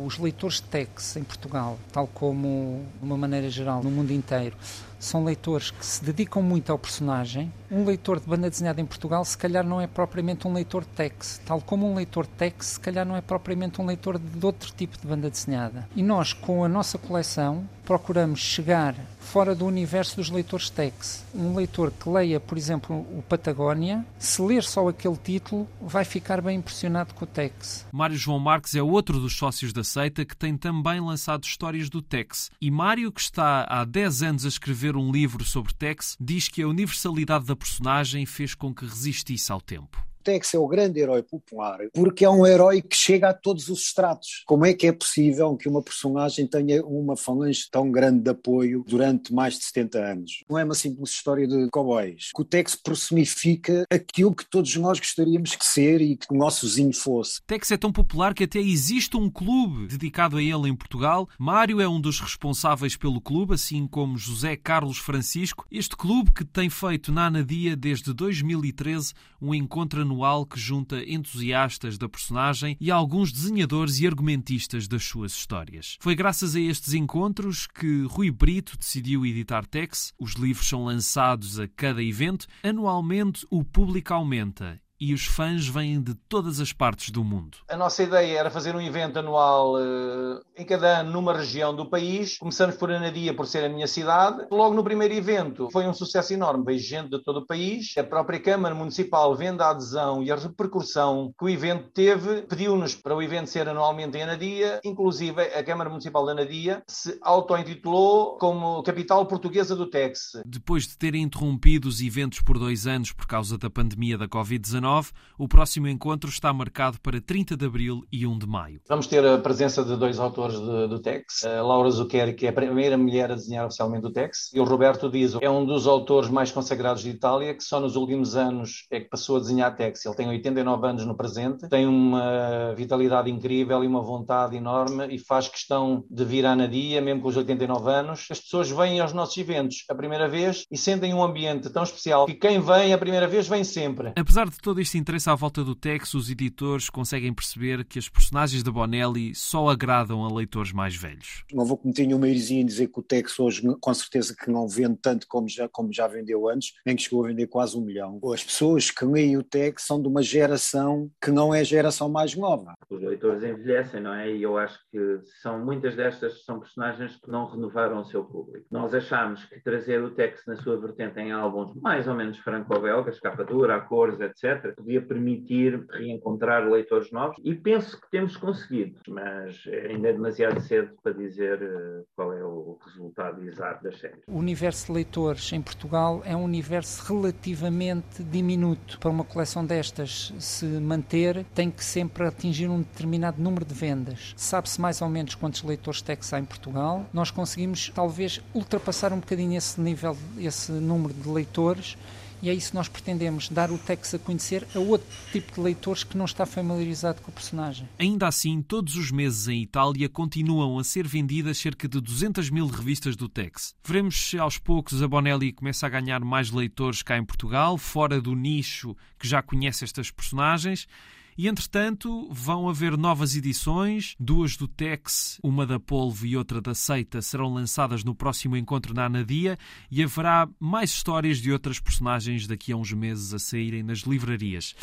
os 0.05 0.19
leitores 0.19 0.57
de 0.57 0.65
Tex 0.65 1.17
em 1.17 1.23
Portugal, 1.23 1.79
tal 1.93 2.09
como 2.09 2.85
de 2.99 3.07
uma 3.07 3.17
maneira 3.17 3.49
geral 3.49 3.85
no 3.85 3.91
mundo 3.91 4.12
inteiro, 4.12 4.57
são 5.03 5.25
leitores 5.25 5.71
que 5.71 5.85
se 5.85 6.05
dedicam 6.05 6.43
muito 6.43 6.71
ao 6.71 6.79
personagem. 6.79 7.53
Um 7.71 7.85
leitor 7.85 8.21
de 8.21 8.27
banda 8.27 8.49
desenhada 8.49 8.81
em 8.81 8.87
Portugal, 8.87 9.25
se 9.25 9.37
calhar, 9.37 9.65
não 9.65 9.81
é 9.81 9.87
propriamente 9.87 10.47
um 10.47 10.53
leitor 10.53 10.83
de 10.83 10.91
tex, 10.91 11.41
tal 11.45 11.61
como 11.61 11.91
um 11.91 11.95
leitor 11.95 12.25
de 12.25 12.33
tex, 12.33 12.67
se 12.67 12.81
calhar, 12.81 13.05
não 13.05 13.17
é 13.17 13.21
propriamente 13.21 13.81
um 13.81 13.87
leitor 13.87 14.19
de 14.19 14.47
outro 14.47 14.73
tipo 14.77 14.97
de 14.97 15.07
banda 15.07 15.29
desenhada. 15.29 15.89
E 15.97 16.03
nós, 16.03 16.33
com 16.33 16.65
a 16.65 16.69
nossa 16.69 16.99
coleção, 16.99 17.69
procuramos 17.85 18.39
chegar 18.39 18.95
fora 19.19 19.55
do 19.55 19.67
universo 19.67 20.17
dos 20.17 20.31
leitores 20.31 20.71
tex. 20.71 21.25
Um 21.35 21.55
leitor 21.55 21.91
que 21.91 22.09
leia, 22.09 22.39
por 22.39 22.57
exemplo, 22.57 22.97
o 22.97 23.25
Patagónia, 23.29 24.07
se 24.19 24.41
ler 24.41 24.62
só 24.62 24.89
aquele 24.89 25.17
título, 25.17 25.67
vai 25.81 26.05
ficar 26.05 26.41
bem 26.41 26.59
impressionado 26.59 26.72
com 27.14 27.25
o 27.25 27.29
tex. 27.29 27.87
Mário 27.93 28.17
João 28.17 28.38
Marques 28.38 28.75
é 28.75 28.83
outro 28.83 29.21
dos 29.21 29.37
sócios 29.37 29.73
da 29.73 29.85
seita 29.85 30.25
que 30.25 30.37
tem 30.37 30.57
também 30.57 31.00
lançado 31.00 31.45
histórias 31.45 31.88
do 31.88 32.00
tex. 32.00 32.50
E 32.61 32.71
Mário, 32.71 33.12
que 33.12 33.21
está 33.21 33.64
há 33.69 33.85
10 33.85 34.23
anos 34.23 34.45
a 34.45 34.49
escrever 34.49 34.97
um 34.97 35.11
livro 35.11 35.45
sobre 35.45 35.75
Tex, 35.75 36.17
diz 36.21 36.49
que 36.49 36.62
a 36.62 36.69
universalidade 36.69 37.47
da 37.47 37.57
personagem 37.57 38.25
fez 38.26 38.55
com 38.55 38.75
que 38.75 38.85
resistisse 38.85 39.50
ao 39.50 39.61
tempo. 39.61 40.12
Tex 40.23 40.55
é 40.55 40.59
o 40.59 40.69
grande 40.69 41.00
herói 41.00 41.23
popular 41.23 41.79
porque 41.93 42.25
é 42.25 42.31
um 42.31 42.47
herói 42.47 42.81
que 42.81 42.97
chega 42.97 43.31
a 43.31 43.35
todos 43.35 43.69
os 43.69 43.83
estratos. 43.83 44.43
Como 44.47 44.64
é 44.64 44.73
que 44.73 44.87
é 44.87 44.93
possível 44.93 45.57
que 45.57 45.69
uma 45.69 45.83
personagem 45.83 46.47
tenha 46.47 46.85
uma 46.85 47.17
falange 47.17 47.69
tão 47.71 47.91
grande 47.91 48.21
de 48.21 48.31
apoio 48.31 48.85
durante 48.87 49.33
mais 49.33 49.59
de 49.59 49.64
70 49.64 49.99
anos? 49.99 50.45
Não 50.49 50.59
é 50.59 50.64
uma 50.64 50.75
simples 50.75 51.11
história 51.11 51.47
de 51.47 51.69
cowboys. 51.71 52.31
O 52.37 52.45
Tex 52.45 52.75
personifica 52.76 53.85
aquilo 53.91 54.35
que 54.35 54.49
todos 54.49 54.75
nós 54.76 54.99
gostaríamos 54.99 55.50
de 55.50 55.64
ser 55.64 56.00
e 56.00 56.17
que 56.17 56.26
o 56.31 56.37
nosso 56.37 56.67
vizinho 56.67 56.95
fosse. 56.95 57.41
Tex 57.47 57.71
é 57.71 57.76
tão 57.76 57.93
popular 57.93 58.35
que 58.35 58.45
até 58.45 58.59
existe 58.59 59.17
um 59.17 59.31
clube 59.31 59.87
dedicado 59.87 60.37
a 60.37 60.43
ele 60.43 60.69
em 60.69 60.76
Portugal. 60.76 61.29
Mário 61.38 61.81
é 61.81 61.88
um 61.88 62.00
dos 62.00 62.21
responsáveis 62.21 62.97
pelo 62.97 63.21
clube, 63.21 63.55
assim 63.55 63.87
como 63.87 64.19
José 64.19 64.57
Carlos 64.57 64.99
Francisco. 64.99 65.67
Este 65.71 65.97
clube 65.97 66.33
que 66.33 66.45
tem 66.45 66.71
feito 66.71 67.11
na 67.12 67.26
Anadia 67.26 67.76
desde 67.76 68.12
2013 68.12 69.12
um 69.41 69.52
encontro 69.52 70.00
anual 70.12 70.45
que 70.45 70.61
junta 70.61 71.02
entusiastas 71.02 71.97
da 71.97 72.09
personagem 72.09 72.76
e 72.78 72.90
alguns 72.90 73.33
desenhadores 73.33 73.99
e 73.99 74.07
argumentistas 74.07 74.87
das 74.87 75.02
suas 75.02 75.33
histórias. 75.33 75.97
Foi 76.00 76.14
graças 76.14 76.54
a 76.54 76.61
estes 76.61 76.92
encontros 76.92 77.66
que 77.66 78.04
Rui 78.04 78.31
Brito 78.31 78.76
decidiu 78.76 79.25
editar 79.25 79.66
Tex. 79.66 80.12
Os 80.19 80.35
livros 80.35 80.69
são 80.69 80.85
lançados 80.85 81.59
a 81.59 81.66
cada 81.66 82.02
evento. 82.02 82.47
Anualmente, 82.62 83.47
o 83.50 83.64
público 83.64 84.12
aumenta 84.12 84.81
e 85.02 85.12
os 85.12 85.25
fãs 85.25 85.66
vêm 85.66 86.00
de 86.00 86.14
todas 86.14 86.61
as 86.61 86.73
partes 86.73 87.11
do 87.11 87.25
mundo. 87.25 87.59
A 87.68 87.76
nossa 87.76 88.04
ideia 88.04 88.38
era 88.38 88.50
fazer 88.52 88.76
um 88.76 88.80
evento 88.80 89.18
anual 89.18 89.75
uh, 89.75 90.40
em 90.56 90.64
cada 90.64 91.00
ano 91.00 91.11
numa 91.11 91.37
região 91.37 91.75
do 91.75 91.90
país. 91.90 92.38
Começamos 92.38 92.76
por 92.76 92.88
Anadia, 92.88 93.35
por 93.35 93.49
ser 93.49 93.64
a 93.64 93.68
minha 93.68 93.88
cidade. 93.88 94.47
Logo 94.49 94.76
no 94.76 94.85
primeiro 94.85 95.12
evento 95.12 95.68
foi 95.73 95.88
um 95.88 95.92
sucesso 95.92 96.32
enorme, 96.32 96.64
veio 96.64 96.78
gente 96.78 97.11
de 97.11 97.21
todo 97.21 97.40
o 97.40 97.47
país. 97.47 97.92
A 97.99 98.04
própria 98.04 98.38
Câmara 98.38 98.76
Municipal, 98.76 99.35
vendo 99.35 99.61
a 99.62 99.71
adesão 99.71 100.23
e 100.23 100.30
a 100.30 100.37
repercussão 100.37 101.35
que 101.37 101.47
o 101.47 101.49
evento 101.49 101.90
teve, 101.92 102.42
pediu-nos 102.42 102.94
para 102.94 103.16
o 103.16 103.21
evento 103.21 103.50
ser 103.50 103.68
anualmente 103.68 104.16
em 104.16 104.23
Anadia. 104.23 104.80
Inclusive, 104.85 105.42
a 105.42 105.64
Câmara 105.64 105.90
Municipal 105.90 106.25
de 106.26 106.30
Anadia 106.30 106.80
se 106.87 107.18
auto-intitulou 107.23 108.38
como 108.38 108.85
capital 108.85 109.26
portuguesa 109.26 109.75
do 109.75 109.90
Tex. 109.90 110.40
Depois 110.47 110.87
de 110.87 110.97
terem 110.97 111.25
interrompido 111.25 111.88
os 111.88 112.00
eventos 112.00 112.40
por 112.40 112.56
dois 112.56 112.87
anos 112.87 113.11
por 113.11 113.26
causa 113.26 113.59
da 113.59 113.68
pandemia 113.68 114.16
da 114.16 114.28
Covid-19, 114.28 114.92
o 115.39 115.49
próximo 115.49 115.89
encontro 115.89 116.29
está 116.29 116.53
marcado 116.53 117.01
para 117.01 117.21
30 117.21 117.57
de 117.57 117.67
abril 117.67 118.05
e 118.13 118.27
1 118.27 118.39
de 118.39 118.47
maio. 118.47 118.81
Vamos 118.89 119.07
ter 119.07 119.25
a 119.27 119.39
presença 119.39 119.85
de 119.85 119.97
dois 119.97 120.19
autores 120.19 120.59
de, 120.59 120.89
do 120.89 120.99
Tex, 120.99 121.45
a 121.45 121.63
Laura 121.63 121.91
Zuccheri, 121.91 122.35
que 122.35 122.47
é 122.47 122.51
a 122.51 122.53
primeira 122.53 122.97
mulher 122.99 123.31
a 123.31 123.35
desenhar 123.35 123.67
oficialmente 123.67 124.07
o 124.07 124.11
Tex, 124.11 124.51
e 124.55 124.61
o 124.61 124.65
Roberto 124.65 125.11
Dizo, 125.11 125.39
é 125.41 125.51
um 125.51 125.65
dos 125.65 125.87
autores 125.87 126.29
mais 126.29 126.51
consagrados 126.51 127.03
de 127.03 127.11
Itália, 127.11 127.55
que 127.55 127.65
só 127.65 127.81
nos 127.81 127.97
últimos 127.97 128.37
anos 128.37 128.87
é 128.91 129.01
que 129.01 129.09
passou 129.09 129.37
a 129.37 129.41
desenhar 129.41 129.75
Tex. 129.75 130.05
Ele 130.05 130.15
tem 130.15 130.29
89 130.29 130.87
anos 130.87 131.07
no 131.07 131.17
presente, 131.17 131.69
tem 131.69 131.87
uma 131.87 132.75
vitalidade 132.77 133.31
incrível 133.31 133.83
e 133.83 133.87
uma 133.87 134.03
vontade 134.03 134.57
enorme 134.57 135.07
e 135.15 135.19
faz 135.19 135.49
questão 135.49 136.05
de 136.11 136.25
vir 136.25 136.45
à 136.45 136.55
Nadia, 136.55 137.01
mesmo 137.01 137.23
com 137.23 137.29
os 137.29 137.37
89 137.37 137.91
anos. 137.91 138.27
As 138.31 138.41
pessoas 138.41 138.71
vêm 138.71 139.01
aos 139.01 139.13
nossos 139.13 139.37
eventos 139.37 139.85
a 139.89 139.95
primeira 139.95 140.29
vez 140.29 140.65
e 140.71 140.77
sentem 140.77 141.15
um 141.15 141.23
ambiente 141.23 141.71
tão 141.71 141.83
especial 141.83 142.27
que 142.27 142.35
quem 142.35 142.61
vem 142.61 142.93
a 142.93 142.99
primeira 142.99 143.27
vez 143.27 143.49
vem 143.49 143.65
sempre. 143.65 144.13
Apesar 144.17 144.49
de 144.49 144.59
todo 144.59 144.81
este 144.83 144.99
interesse 144.99 145.31
à 145.31 145.35
volta 145.35 145.65
do 145.65 145.75
Tex, 145.75 146.12
os 146.15 146.29
editores 146.29 146.91
conseguem 146.91 147.33
perceber 147.33 147.85
que 147.85 147.99
as 147.99 148.09
personagens 148.09 148.62
da 148.62 148.71
Bonelli 148.71 149.35
só 149.35 149.69
agradam 149.69 150.25
a 150.25 150.33
leitores 150.33 150.73
mais 150.73 150.95
velhos. 150.95 151.45
Não 151.53 151.65
vou 151.65 151.79
cometer 151.79 152.05
nenhuma 152.07 152.29
heresia 152.29 152.61
em 152.61 152.67
dizer 152.67 152.89
que 152.89 152.99
o 152.99 153.03
Tex 153.03 153.39
hoje, 153.39 153.62
com 153.81 153.95
certeza, 153.95 154.35
que 154.37 154.51
não 154.51 154.69
vende 154.69 154.99
tanto 155.01 155.27
como 155.29 155.49
já, 155.49 155.69
como 155.69 155.93
já 155.93 156.07
vendeu 156.07 156.49
antes, 156.49 156.75
em 156.85 156.97
que 156.97 157.03
chegou 157.03 157.25
a 157.25 157.29
vender 157.29 157.47
quase 157.47 157.77
um 157.77 157.81
milhão. 157.81 158.21
As 158.33 158.43
pessoas 158.43 158.91
que 158.91 159.05
leem 159.05 159.37
o 159.37 159.43
Tex 159.43 159.85
são 159.85 160.03
de 160.03 160.09
uma 160.09 160.23
geração 160.23 161.11
que 161.21 161.31
não 161.31 161.55
é 161.55 161.61
a 161.61 161.65
geração 161.65 162.09
mais 162.09 162.35
nova. 162.35 162.75
Os 162.91 163.01
leitores 163.01 163.43
envelhecem, 163.43 164.01
não 164.01 164.12
é? 164.12 164.31
E 164.31 164.43
eu 164.43 164.59
acho 164.59 164.79
que 164.91 165.21
são 165.41 165.65
muitas 165.65 165.95
destas 165.95 166.45
são 166.45 166.59
personagens 166.59 167.17
que 167.17 167.31
não 167.31 167.47
renovaram 167.47 168.01
o 168.01 168.05
seu 168.05 168.25
público. 168.25 168.67
Nós 168.71 168.93
achamos 168.93 169.45
que 169.45 169.61
trazer 169.61 170.03
o 170.03 170.11
Tex 170.11 170.43
na 170.47 170.57
sua 170.57 170.77
vertente 170.79 171.21
em 171.21 171.31
álbuns 171.33 171.75
mais 171.81 172.09
ou 172.09 172.15
menos 172.15 172.39
franco-belgas, 172.39 173.21
capa 173.21 173.45
dura, 173.45 173.81
cores, 173.81 174.21
etc., 174.21 174.62
podia 174.69 175.02
permitir 175.02 175.85
reencontrar 175.90 176.69
leitores 176.69 177.11
novos 177.11 177.37
e 177.42 177.54
penso 177.54 178.00
que 178.00 178.11
temos 178.11 178.37
conseguido, 178.37 178.99
mas 179.09 179.62
ainda 179.88 180.09
é 180.09 180.12
demasiado 180.12 180.61
cedo 180.61 180.92
para 181.02 181.12
dizer 181.12 181.61
eh, 181.62 182.02
qual 182.14 182.33
é 182.33 182.45
o 182.45 182.78
resultado 182.85 183.42
exato 183.45 183.85
das 183.85 183.99
séries. 183.99 184.23
O 184.26 184.38
universo 184.38 184.87
de 184.87 184.92
leitores 184.92 185.52
em 185.52 185.61
Portugal 185.61 186.23
é 186.25 186.37
um 186.37 186.45
universo 186.45 187.12
relativamente 187.12 188.23
diminuto. 188.23 188.99
Para 188.99 189.11
uma 189.11 189.25
coleção 189.25 189.64
destas 189.64 190.33
se 190.38 190.66
manter, 190.66 191.45
tem 191.54 191.71
que 191.71 191.85
sempre 191.85 192.26
atingir 192.26 192.69
um 192.69 192.78
determinado 192.78 193.40
número 193.42 193.64
de 193.64 193.75
vendas. 193.75 194.35
Sabe-se 194.37 194.81
mais 194.81 195.00
ou 195.02 195.09
menos 195.09 195.35
quantos 195.35 195.62
leitores 195.62 196.02
Tex 196.02 196.33
há 196.33 196.38
em 196.38 196.45
Portugal. 196.45 197.07
Nós 197.12 197.31
conseguimos 197.31 197.90
talvez 197.95 198.40
ultrapassar 198.54 199.12
um 199.12 199.19
bocadinho 199.19 199.57
esse 199.57 199.81
nível, 199.81 200.16
esse 200.38 200.73
número 200.73 201.14
de 201.14 201.28
leitores 201.28 201.97
e 202.43 202.51
é 202.51 202.55
isso 202.55 202.71
que 202.71 202.75
nós 202.75 202.89
pretendemos, 202.89 203.49
dar 203.49 203.71
o 203.71 203.79
Tex 203.79 204.15
a 204.15 204.19
conhecer 204.19 204.67
a 204.75 204.79
outro 204.81 205.07
tipo 205.31 205.55
de 205.55 205.61
leitores 205.61 206.03
que 206.03 206.17
não 206.17 206.25
está 206.25 206.45
familiarizado 206.45 207.23
com 207.23 207.31
o 207.31 207.35
personagem. 207.35 207.89
Ainda 207.99 208.27
assim, 208.27 208.61
todos 208.61 208.97
os 208.97 209.13
meses 209.13 209.47
em 209.47 209.63
Itália 209.63 210.09
continuam 210.09 210.79
a 210.79 210.85
ser 210.85 211.07
vendidas 211.07 211.59
cerca 211.59 211.87
de 211.87 212.01
200 212.01 212.51
mil 212.51 212.67
revistas 212.67 213.15
do 213.15 213.29
Tex. 213.29 213.75
Veremos 213.85 214.31
se 214.31 214.39
aos 214.39 214.59
poucos 214.59 215.03
a 215.03 215.07
Bonelli 215.07 215.53
começa 215.53 215.87
a 215.87 215.91
ganhar 215.91 216.21
mais 216.21 216.51
leitores 216.51 217.03
cá 217.03 217.17
em 217.17 217.25
Portugal, 217.25 217.79
fora 217.79 218.21
do 218.21 218.35
nicho 218.35 218.97
que 219.19 219.29
já 219.29 219.41
conhece 219.41 219.85
estas 219.85 220.11
personagens. 220.11 220.89
E 221.37 221.49
entretanto, 221.49 222.29
vão 222.31 222.69
haver 222.69 222.97
novas 222.97 223.35
edições, 223.35 224.15
duas 224.21 224.57
do 224.57 224.69
Tex, 224.69 225.39
uma 225.43 225.67
da 225.67 225.81
Polvo 225.81 226.27
e 226.27 226.37
outra 226.37 226.61
da 226.61 226.75
Seita, 226.75 227.23
serão 227.23 227.53
lançadas 227.53 228.05
no 228.05 228.15
próximo 228.15 228.57
encontro 228.57 228.93
na 228.93 229.07
Anadia 229.07 229.59
e 229.91 230.03
haverá 230.03 230.49
mais 230.61 230.91
histórias 230.91 231.39
de 231.39 231.51
outras 231.51 231.81
personagens 231.81 232.47
daqui 232.47 232.73
a 232.73 232.77
uns 232.77 232.93
meses 232.93 233.33
a 233.33 233.39
saírem 233.39 233.83
nas 233.83 234.01
livrarias. 234.01 234.75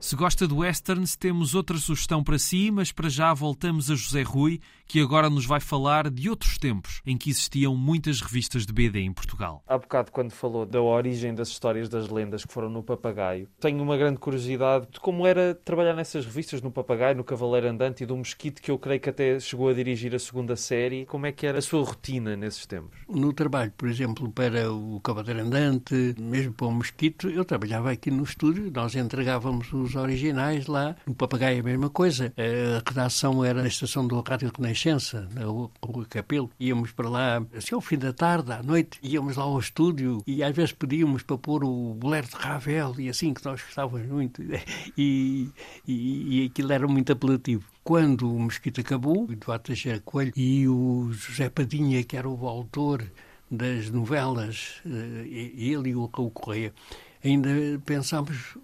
Se 0.00 0.16
gosta 0.16 0.48
de 0.48 0.54
westerns, 0.54 1.14
temos 1.14 1.54
outra 1.54 1.76
sugestão 1.76 2.24
para 2.24 2.38
si, 2.38 2.70
mas 2.70 2.90
para 2.90 3.10
já 3.10 3.34
voltamos 3.34 3.90
a 3.90 3.94
José 3.94 4.22
Rui, 4.22 4.58
que 4.86 4.98
agora 4.98 5.28
nos 5.28 5.44
vai 5.44 5.60
falar 5.60 6.10
de 6.10 6.30
outros 6.30 6.56
tempos 6.56 7.02
em 7.04 7.18
que 7.18 7.28
existiam 7.28 7.76
muitas 7.76 8.22
revistas 8.22 8.64
de 8.64 8.72
BD 8.72 9.00
em 9.00 9.12
Portugal. 9.12 9.62
Há 9.68 9.76
bocado, 9.76 10.10
quando 10.10 10.32
falou 10.32 10.64
da 10.64 10.80
origem 10.80 11.34
das 11.34 11.48
histórias 11.48 11.86
das 11.86 12.08
lendas 12.08 12.46
que 12.46 12.52
foram 12.52 12.70
no 12.70 12.82
Papagaio, 12.82 13.46
tenho 13.60 13.82
uma 13.82 13.94
grande 13.94 14.18
curiosidade 14.18 14.88
de 14.90 14.98
como 14.98 15.26
era 15.26 15.54
trabalhar 15.54 15.94
nessas 15.94 16.24
revistas, 16.24 16.62
no 16.62 16.70
Papagaio, 16.70 17.14
no 17.14 17.22
Cavaleiro 17.22 17.68
Andante 17.68 18.02
e 18.02 18.06
do 18.06 18.16
Mosquito, 18.16 18.62
que 18.62 18.70
eu 18.70 18.78
creio 18.78 19.00
que 19.00 19.10
até 19.10 19.38
chegou 19.38 19.68
a 19.68 19.74
dirigir 19.74 20.14
a 20.14 20.18
segunda 20.18 20.56
série. 20.56 21.04
Como 21.04 21.26
é 21.26 21.30
que 21.30 21.46
era 21.46 21.58
a 21.58 21.62
sua 21.62 21.84
rotina 21.84 22.34
nesses 22.38 22.64
tempos? 22.64 22.98
No 23.06 23.34
trabalho, 23.34 23.72
por 23.76 23.86
exemplo, 23.86 24.32
para 24.32 24.72
o 24.72 24.98
Cavaleiro 25.00 25.40
Andante, 25.40 26.14
mesmo 26.18 26.54
para 26.54 26.66
o 26.66 26.72
Mosquito, 26.72 27.28
eu 27.28 27.44
trabalhava 27.44 27.92
aqui 27.92 28.10
no 28.10 28.24
estúdio, 28.24 28.72
nós 28.74 28.94
entregávamos 28.96 29.70
os 29.72 29.89
originais 29.94 30.66
lá. 30.66 30.96
No 31.06 31.14
Papagaio 31.14 31.58
é 31.58 31.60
a 31.60 31.64
mesma 31.64 31.90
coisa. 31.90 32.32
A 32.36 32.88
redação 32.88 33.44
era 33.44 33.62
na 33.62 33.68
estação 33.68 34.06
do 34.06 34.20
Rádio 34.20 34.50
Renascença, 34.56 35.28
na 35.34 35.44
Rua 35.44 35.70
Capelo. 36.08 36.50
Íamos 36.58 36.92
para 36.92 37.08
lá, 37.08 37.42
assim, 37.56 37.74
ao 37.74 37.80
fim 37.80 37.98
da 37.98 38.12
tarde, 38.12 38.52
à 38.52 38.62
noite, 38.62 38.98
íamos 39.02 39.36
lá 39.36 39.44
ao 39.44 39.58
estúdio 39.58 40.22
e 40.26 40.42
às 40.42 40.54
vezes 40.54 40.72
pedíamos 40.72 41.22
para 41.22 41.38
pôr 41.38 41.64
o 41.64 41.94
bolero 41.94 42.26
de 42.26 42.36
Ravel 42.36 42.94
e 42.98 43.08
assim, 43.08 43.32
que 43.32 43.44
nós 43.44 43.62
gostávamos 43.62 44.06
muito. 44.08 44.42
E, 44.96 45.48
e, 45.86 46.42
e 46.42 46.46
aquilo 46.46 46.72
era 46.72 46.86
muito 46.86 47.12
apelativo 47.12 47.64
quando 47.82 48.32
o 48.32 48.38
Mosquito 48.38 48.80
acabou, 48.80 49.26
o 49.26 49.32
Eduardo 49.32 49.64
Teixeira 49.64 50.00
Coelho 50.00 50.32
e 50.36 50.68
o 50.68 51.10
José 51.12 51.48
Padinha, 51.48 52.02
que 52.04 52.16
era 52.16 52.28
o 52.28 52.46
autor 52.46 53.02
das 53.50 53.90
novelas, 53.90 54.80
ele 54.84 55.90
e 55.90 55.96
o 55.96 56.06
Raul 56.06 56.30
Correia, 56.30 56.72
ainda 57.22 57.50
pensámos 57.84 58.56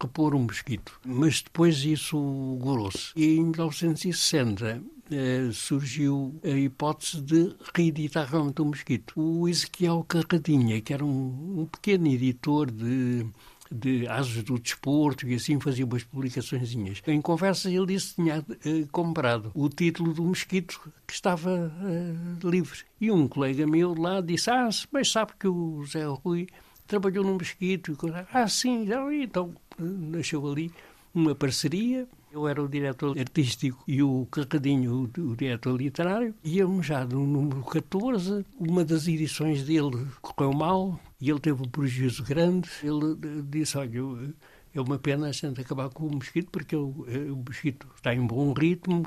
repor 0.00 0.34
um 0.34 0.40
mosquito. 0.40 1.00
Mas 1.04 1.42
depois 1.42 1.84
isso 1.84 2.18
gorou-se. 2.60 3.12
E 3.16 3.36
em 3.36 3.44
1960 3.44 4.82
eh, 5.10 5.50
surgiu 5.52 6.38
a 6.44 6.50
hipótese 6.50 7.20
de 7.20 7.54
reeditar 7.74 8.28
realmente 8.28 8.60
o 8.60 8.64
mosquito. 8.64 9.12
O 9.16 9.48
Ezequiel 9.48 10.04
Carradinha, 10.06 10.80
que 10.80 10.92
era 10.92 11.04
um, 11.04 11.60
um 11.60 11.66
pequeno 11.66 12.06
editor 12.06 12.70
de 12.70 13.26
de 13.70 14.06
asos 14.08 14.42
do 14.42 14.58
desporto 14.58 15.26
e 15.28 15.34
assim 15.34 15.60
fazia 15.60 15.84
umas 15.84 16.02
publicaçõezinhas. 16.02 17.02
Em 17.06 17.20
conversa 17.20 17.70
ele 17.70 17.86
disse 17.86 18.14
que 18.14 18.22
tinha 18.22 18.40
uh, 18.40 18.88
comprado 18.90 19.50
o 19.54 19.68
título 19.68 20.12
do 20.12 20.22
Mosquito 20.22 20.80
que 21.06 21.12
estava 21.12 21.50
uh, 21.52 22.48
livre. 22.48 22.78
E 23.00 23.10
um 23.10 23.28
colega 23.28 23.66
meu 23.66 23.94
lá 23.94 24.20
disse, 24.20 24.50
ah, 24.50 24.68
mas 24.90 25.10
sabe 25.10 25.32
que 25.38 25.46
o 25.46 25.84
Zé 25.84 26.04
Rui 26.04 26.48
trabalhou 26.88 27.24
no 27.24 27.34
Mosquito. 27.34 27.96
Ah, 28.32 28.48
sim, 28.48 28.88
então 29.22 29.54
nasceu 29.78 30.44
ali 30.50 30.72
uma 31.14 31.34
parceria 31.34 32.08
eu 32.30 32.46
era 32.46 32.62
o 32.62 32.68
diretor 32.68 33.18
artístico 33.18 33.82
e 33.86 34.02
o 34.02 34.26
Carradinho, 34.30 35.10
o, 35.18 35.36
diretor 35.36 35.76
literário. 35.80 36.34
Íamos 36.44 36.86
já 36.86 37.04
no 37.04 37.26
número 37.26 37.62
14. 37.62 38.44
Uma 38.58 38.84
das 38.84 39.08
edições 39.08 39.64
dele 39.64 40.06
correu 40.20 40.52
mal 40.52 41.00
e 41.20 41.30
ele 41.30 41.40
teve 41.40 41.62
um 41.62 41.68
prejuízo 41.68 42.22
grande. 42.22 42.68
Ele 42.82 43.12
eh, 43.12 43.42
disse: 43.48 43.78
Olha, 43.78 44.34
é 44.74 44.80
uma 44.80 44.98
pena 44.98 45.28
a 45.28 45.32
gente 45.32 45.60
acabar 45.60 45.88
com 45.88 46.06
o 46.06 46.14
mosquito, 46.16 46.50
porque 46.50 46.76
o, 46.76 47.06
eh, 47.08 47.30
o 47.30 47.36
mosquito 47.36 47.88
está 47.96 48.14
em 48.14 48.26
bom 48.26 48.52
ritmo, 48.52 49.04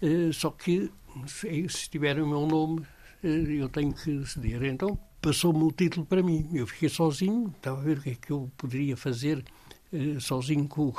eh, 0.00 0.30
só 0.32 0.50
que 0.50 0.90
se 1.26 1.90
tiver 1.90 2.20
o 2.20 2.26
meu 2.26 2.46
nome, 2.46 2.82
eu 3.22 3.68
tenho 3.68 3.92
que 3.92 4.24
ceder. 4.26 4.62
Então 4.62 4.96
passou-me 5.20 5.62
o 5.62 5.70
título 5.70 6.06
para 6.06 6.22
mim. 6.22 6.48
Eu 6.52 6.66
fiquei 6.66 6.88
sozinho, 6.88 7.52
estava 7.56 7.80
a 7.80 7.84
ver 7.84 7.98
o 7.98 8.02
que 8.02 8.10
é 8.10 8.14
que 8.14 8.30
eu 8.30 8.50
poderia 8.56 8.96
fazer 8.96 9.44
sozinho 10.20 10.66
com, 10.68 10.92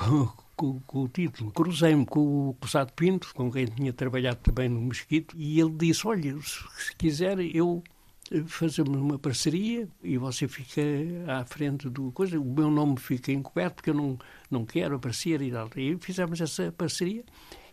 com, 0.56 0.80
com 0.82 1.04
o 1.04 1.08
título. 1.08 1.52
Cruzei-me 1.52 2.06
com 2.06 2.50
o 2.50 2.54
Cruzado 2.56 2.94
Pinto, 2.94 3.34
com 3.34 3.52
quem 3.52 3.66
tinha 3.66 3.94
trabalhado 3.94 4.40
também 4.44 4.70
no 4.70 4.82
Mosquito, 4.82 5.36
e 5.38 5.60
ele 5.60 5.72
disse: 5.72 6.08
Olha, 6.08 6.36
se 6.42 6.96
quiser, 6.98 7.40
eu 7.40 7.84
eh, 8.32 8.44
fazemos 8.46 8.96
uma 8.96 9.18
parceria 9.18 9.88
e 10.04 10.18
você 10.18 10.48
fica 10.48 10.82
à 11.28 11.46
frente 11.46 11.90
do 11.90 12.12
coisa. 12.12 12.40
O 12.40 12.46
meu 12.46 12.70
nome 12.70 12.98
fica 13.00 13.32
encoberto 13.32 13.76
porque 13.76 13.90
eu 13.90 13.96
não, 13.96 14.20
não 14.50 14.66
quero 14.66 14.96
aparecer 14.96 15.42
e 15.42 15.52
tal. 15.52 15.70
E 15.76 15.98
fizemos 16.00 16.40
essa 16.42 16.72
parceria 16.72 17.24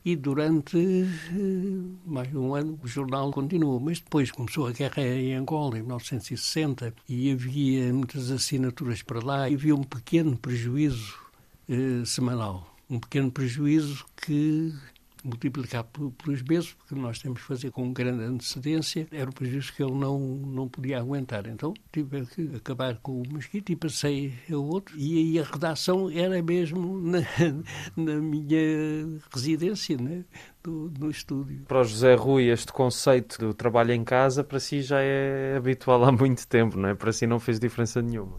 e 0.04 0.16
durante 0.16 0.76
uh, 0.76 1.98
mais 2.06 2.28
de 2.28 2.36
um 2.36 2.54
ano 2.54 2.78
o 2.82 2.86
jornal 2.88 3.30
continuou. 3.30 3.78
Mas 3.80 4.00
depois 4.00 4.30
começou 4.30 4.66
a 4.66 4.72
guerra 4.72 5.02
em 5.02 5.34
Angola, 5.34 5.78
em 5.78 5.82
1960, 5.82 6.94
e 7.08 7.32
havia 7.32 7.92
muitas 7.92 8.30
assinaturas 8.30 9.02
para 9.02 9.24
lá 9.24 9.48
e 9.48 9.54
havia 9.54 9.74
um 9.74 9.82
pequeno 9.82 10.36
prejuízo 10.36 11.14
uh, 11.68 12.04
semanal 12.06 12.78
um 12.90 12.98
pequeno 12.98 13.30
prejuízo 13.30 14.04
que 14.16 14.72
multiplicar 15.25 15.84
pelos 15.84 16.42
meses, 16.42 16.72
porque 16.72 16.94
nós 16.94 17.18
temos 17.18 17.40
que 17.40 17.46
fazer 17.46 17.70
com 17.70 17.92
grande 17.92 18.25
antecedência, 18.25 19.06
era 19.10 19.28
um 19.28 19.32
prejuízo 19.32 19.72
que 19.72 19.82
ele 19.82 19.94
não, 19.94 20.18
não 20.18 20.68
podia 20.68 20.98
aguentar. 20.98 21.46
Então 21.46 21.75
tive 21.92 22.26
que 22.26 22.56
acabar 22.56 22.96
com 22.98 23.22
o 23.22 23.28
mosquito 23.28 23.70
e 23.70 23.76
passei 23.76 24.34
a 24.50 24.56
outro. 24.56 24.98
E 24.98 25.18
aí 25.18 25.38
a 25.38 25.44
redação 25.44 26.10
era 26.10 26.42
mesmo 26.42 27.00
na, 27.00 27.20
na 27.96 28.14
minha 28.16 29.20
residência, 29.32 29.96
né? 29.96 30.25
Do, 30.62 30.92
no 30.98 31.08
estúdio. 31.08 31.62
Para 31.68 31.80
o 31.80 31.84
José 31.84 32.14
Rui, 32.14 32.50
este 32.50 32.72
conceito 32.72 33.38
do 33.38 33.54
trabalho 33.54 33.92
em 33.92 34.02
casa, 34.02 34.42
para 34.42 34.58
si 34.58 34.82
já 34.82 35.00
é 35.00 35.56
habitual 35.56 36.04
há 36.04 36.10
muito 36.10 36.46
tempo, 36.48 36.76
não 36.76 36.88
é? 36.88 36.94
Para 36.94 37.12
si 37.12 37.26
não 37.26 37.38
fez 37.38 37.60
diferença 37.60 38.02
nenhuma. 38.02 38.36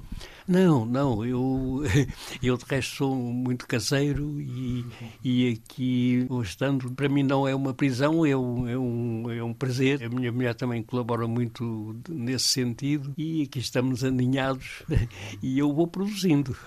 Não, 0.49 0.83
não, 0.83 1.23
eu, 1.23 1.83
eu 2.41 2.57
de 2.57 2.65
resto 2.65 2.95
sou 2.95 3.15
muito 3.15 3.67
caseiro 3.67 4.41
e, 4.41 4.83
e 5.23 5.53
aqui, 5.53 6.27
estando, 6.41 6.91
para 6.91 7.07
mim 7.07 7.21
não 7.21 7.47
é 7.47 7.53
uma 7.53 7.71
prisão, 7.71 8.25
é 8.25 8.35
um, 8.35 8.67
é, 8.67 8.75
um, 8.75 9.31
é 9.31 9.43
um 9.43 9.53
prazer. 9.53 10.03
A 10.03 10.09
minha 10.09 10.31
mulher 10.31 10.55
também 10.55 10.81
colabora 10.81 11.27
muito 11.27 11.95
nesse 12.09 12.45
sentido 12.45 13.13
e 13.15 13.43
aqui 13.43 13.59
estamos 13.59 14.03
aninhados 14.03 14.81
e 15.41 15.59
eu 15.59 15.71
vou 15.71 15.85
produzindo. 15.85 16.57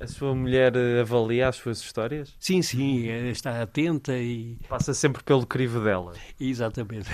A 0.00 0.06
sua 0.06 0.34
mulher 0.34 0.72
avalia 1.00 1.48
as 1.48 1.56
suas 1.56 1.80
histórias? 1.80 2.34
Sim, 2.38 2.62
sim, 2.62 3.06
está 3.28 3.62
atenta 3.62 4.16
e... 4.16 4.58
Passa 4.68 4.92
sempre 4.92 5.22
pelo 5.22 5.46
crivo 5.46 5.80
dela. 5.80 6.14
Exatamente. 6.38 7.08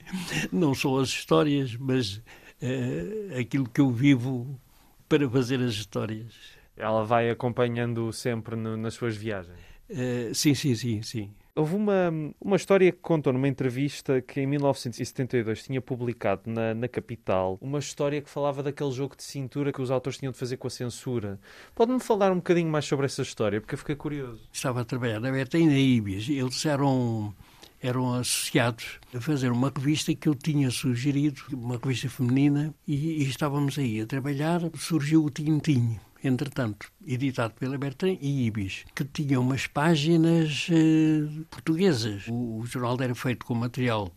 Não 0.52 0.74
só 0.74 1.00
as 1.00 1.08
histórias, 1.08 1.76
mas 1.76 2.16
uh, 2.16 3.38
aquilo 3.38 3.68
que 3.68 3.80
eu 3.80 3.90
vivo 3.90 4.60
para 5.08 5.28
fazer 5.28 5.60
as 5.60 5.72
histórias. 5.74 6.34
Ela 6.76 7.04
vai 7.04 7.30
acompanhando 7.30 8.12
sempre 8.12 8.56
no, 8.56 8.76
nas 8.76 8.94
suas 8.94 9.16
viagens? 9.16 9.58
Uh, 9.88 10.34
sim, 10.34 10.54
sim, 10.54 10.74
sim, 10.74 11.02
sim. 11.02 11.34
Houve 11.56 11.76
uma, 11.76 12.12
uma 12.40 12.56
história 12.56 12.90
que 12.90 12.98
contou 12.98 13.32
numa 13.32 13.46
entrevista 13.46 14.20
que 14.20 14.40
em 14.40 14.46
1972 14.46 15.62
tinha 15.62 15.80
publicado 15.80 16.42
na, 16.50 16.74
na 16.74 16.88
Capital, 16.88 17.56
uma 17.60 17.78
história 17.78 18.20
que 18.20 18.28
falava 18.28 18.60
daquele 18.60 18.90
jogo 18.90 19.14
de 19.16 19.22
cintura 19.22 19.72
que 19.72 19.80
os 19.80 19.88
autores 19.88 20.18
tinham 20.18 20.32
de 20.32 20.38
fazer 20.38 20.56
com 20.56 20.66
a 20.66 20.70
censura. 20.70 21.38
Pode-me 21.72 22.00
falar 22.00 22.32
um 22.32 22.36
bocadinho 22.36 22.68
mais 22.68 22.86
sobre 22.86 23.06
essa 23.06 23.22
história, 23.22 23.60
porque 23.60 23.74
eu 23.74 23.78
fiquei 23.78 23.94
curioso. 23.94 24.40
Estava 24.52 24.80
a 24.80 24.84
trabalhar 24.84 25.20
na 25.20 25.30
Beta 25.30 25.56
e 25.56 25.64
na 25.64 25.78
Ibias. 25.78 26.28
Eles 26.28 26.66
eram 26.66 27.32
eram 27.80 28.14
associados 28.14 28.98
a 29.14 29.20
fazer 29.20 29.52
uma 29.52 29.70
revista 29.70 30.12
que 30.12 30.28
eu 30.28 30.34
tinha 30.34 30.70
sugerido, 30.72 31.40
uma 31.52 31.76
revista 31.76 32.08
feminina, 32.08 32.74
e, 32.88 33.22
e 33.22 33.28
estávamos 33.28 33.78
aí 33.78 34.00
a 34.00 34.06
trabalhar. 34.06 34.60
Surgiu 34.74 35.24
o 35.24 35.30
Tintim, 35.30 36.00
entretanto, 36.26 36.90
editado 37.06 37.54
pela 37.54 37.78
Bertrand 37.78 38.18
e 38.20 38.46
Ibis, 38.46 38.84
que 38.94 39.04
tinha 39.04 39.38
umas 39.38 39.66
páginas 39.66 40.68
eh, 40.70 41.44
portuguesas. 41.50 42.26
O, 42.28 42.58
o, 42.58 42.66
jornal 42.66 42.96
era 43.00 43.14
feito 43.14 43.44
com 43.44 43.54
material 43.54 44.10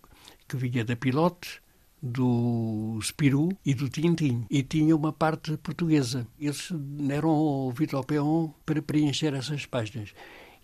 que 0.47 0.55
vinha 0.55 0.85
da 0.85 0.95
Pilote, 0.95 1.61
do 2.01 2.99
Spirou 3.01 3.51
e 3.65 3.73
do 3.73 3.89
Tintim, 3.89 4.45
e 4.49 4.63
tinha 4.63 4.95
uma 4.95 5.11
parte 5.11 5.57
portuguesa. 5.57 6.27
Eles 6.39 6.69
deram 6.71 7.29
ao 7.29 7.71
Vitor 7.71 8.05
Peon 8.05 8.51
para 8.65 8.81
preencher 8.81 9.33
essas 9.33 9.65
páginas 9.65 10.13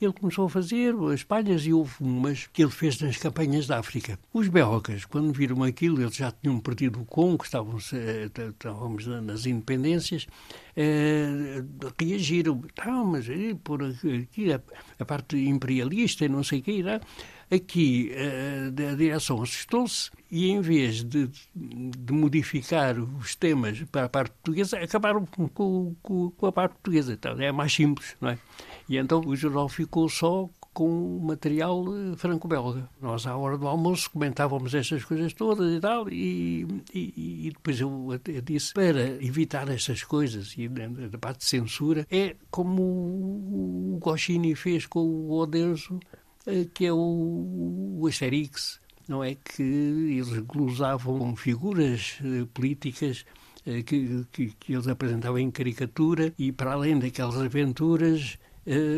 ele 0.04 0.14
começou 0.14 0.46
a 0.46 0.50
fazer 0.50 0.94
as 1.14 1.24
palhas 1.24 1.66
e 1.66 1.74
houve 1.74 1.94
umas 2.00 2.48
que 2.48 2.64
ele 2.64 2.72
fez 2.72 3.00
nas 3.00 3.18
campanhas 3.18 3.68
da 3.68 3.80
África. 3.80 4.20
Os 4.34 4.48
belgas, 4.48 5.06
quando 5.06 5.32
viram 5.32 5.64
aquilo, 5.64 6.02
eles 6.02 6.16
já 6.16 6.32
tinham 6.32 6.60
perdido 6.60 7.02
o 7.02 7.06
Congo, 7.06 7.44
eh, 7.94 8.30
estávamos 8.50 9.06
nas 9.08 9.46
independências, 9.46 10.28
eh, 10.76 11.64
reagiram. 12.00 12.64
Não, 12.86 13.06
mas 13.06 13.30
eh, 13.30 13.56
por 13.64 13.84
aqui 13.84 14.54
a, 14.54 14.62
a, 15.00 15.06
parte 15.06 15.38
imperialista 15.38 16.26
e 16.26 16.30
não 16.30 16.44
sei 16.44 16.60
o 16.60 16.64
que, 16.64 16.84
não? 16.84 17.00
aqui 17.54 18.12
a, 18.16 18.92
a 18.92 18.96
direção 18.96 19.42
assustou-se 19.42 20.10
e 20.32 20.50
em 20.50 20.62
vez 20.62 21.04
de, 21.04 21.30
de, 21.56 22.14
modificar 22.14 22.98
os 23.00 23.36
temas 23.36 23.84
para 23.92 24.06
a 24.06 24.10
parte 24.10 24.32
portuguesa, 24.32 24.80
acabaram 24.80 25.26
com, 25.26 25.96
com, 26.02 26.32
com 26.32 26.48
a 26.48 26.52
parte 26.52 26.74
portuguesa. 26.74 27.14
Então, 27.14 27.40
é 27.40 27.52
mais 27.52 27.72
simples, 27.72 28.16
não 28.20 28.30
é? 28.30 28.40
E 28.88 28.98
então 28.98 29.22
o 29.26 29.36
jornal 29.36 29.70
ficou 29.70 30.10
só 30.10 30.50
com 30.74 31.20
material 31.20 31.86
eh, 31.88 32.18
franco-belga. 32.18 32.90
Nós, 33.00 33.28
à 33.28 33.38
hora 33.38 33.58
do 33.58 33.68
almoço, 33.68 34.10
comentávamos 34.10 34.74
estas 34.74 35.06
coisas 35.06 35.32
todas 35.34 35.72
e 35.72 35.80
tal, 35.80 36.10
e, 36.10 36.66
e, 36.94 37.48
e 37.48 37.52
depois 37.52 37.80
eu, 37.80 38.20
eu, 38.28 38.42
disse, 38.42 38.74
para 38.74 39.24
evitar 39.24 39.70
estas 39.70 40.04
coisas 40.04 40.56
e 40.58 40.68
da 40.68 41.18
parte 41.18 41.40
de 41.40 41.46
censura, 41.46 42.08
é 42.10 42.36
como 42.50 42.82
o, 42.82 44.00
Goscini 44.02 44.56
fez 44.56 44.86
com 44.88 45.00
o 45.00 45.32
Odenso, 45.40 46.00
eh, 46.48 46.66
que 46.74 46.88
é 46.88 46.92
o, 46.92 48.00
o 48.00 48.08
Asterix, 48.08 48.82
não 49.08 49.24
é 49.24 49.36
que 49.36 49.62
eles 49.62 50.40
glosavam 50.40 51.36
figuras 51.36 52.20
eh, 52.24 52.48
políticas 52.54 53.26
que, 53.86 54.26
que, 54.30 54.48
que 54.60 54.74
eles 54.74 54.90
apresentavam 54.90 55.40
em 55.40 55.50
caricatura 55.50 56.34
e, 56.38 56.52
para 56.52 56.74
além 56.74 57.00
daquelas 57.00 57.38
aventuras, 57.38 58.38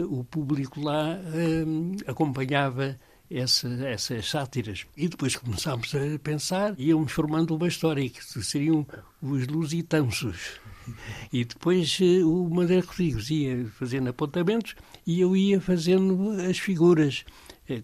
o 0.09 0.23
público 0.23 0.79
lá 0.79 1.15
uh, 1.15 1.95
acompanhava 2.07 2.99
essa, 3.29 3.67
essas 3.85 4.29
sátiras. 4.29 4.85
E 4.95 5.07
depois 5.07 5.35
começámos 5.35 5.93
a 5.95 6.19
pensar 6.19 6.75
íamos 6.77 7.11
formando 7.11 7.55
uma 7.55 7.67
história 7.67 8.07
que 8.07 8.23
seriam 8.43 8.85
os 9.21 9.47
lusitanços. 9.47 10.59
E 11.33 11.43
depois 11.43 11.99
uh, 11.99 12.29
o 12.29 12.53
Madeira 12.53 12.85
Rodrigues 12.85 13.29
ia 13.31 13.65
fazendo 13.79 14.09
apontamentos 14.09 14.75
e 15.05 15.19
eu 15.19 15.35
ia 15.35 15.59
fazendo 15.59 16.31
as 16.47 16.59
figuras. 16.59 17.25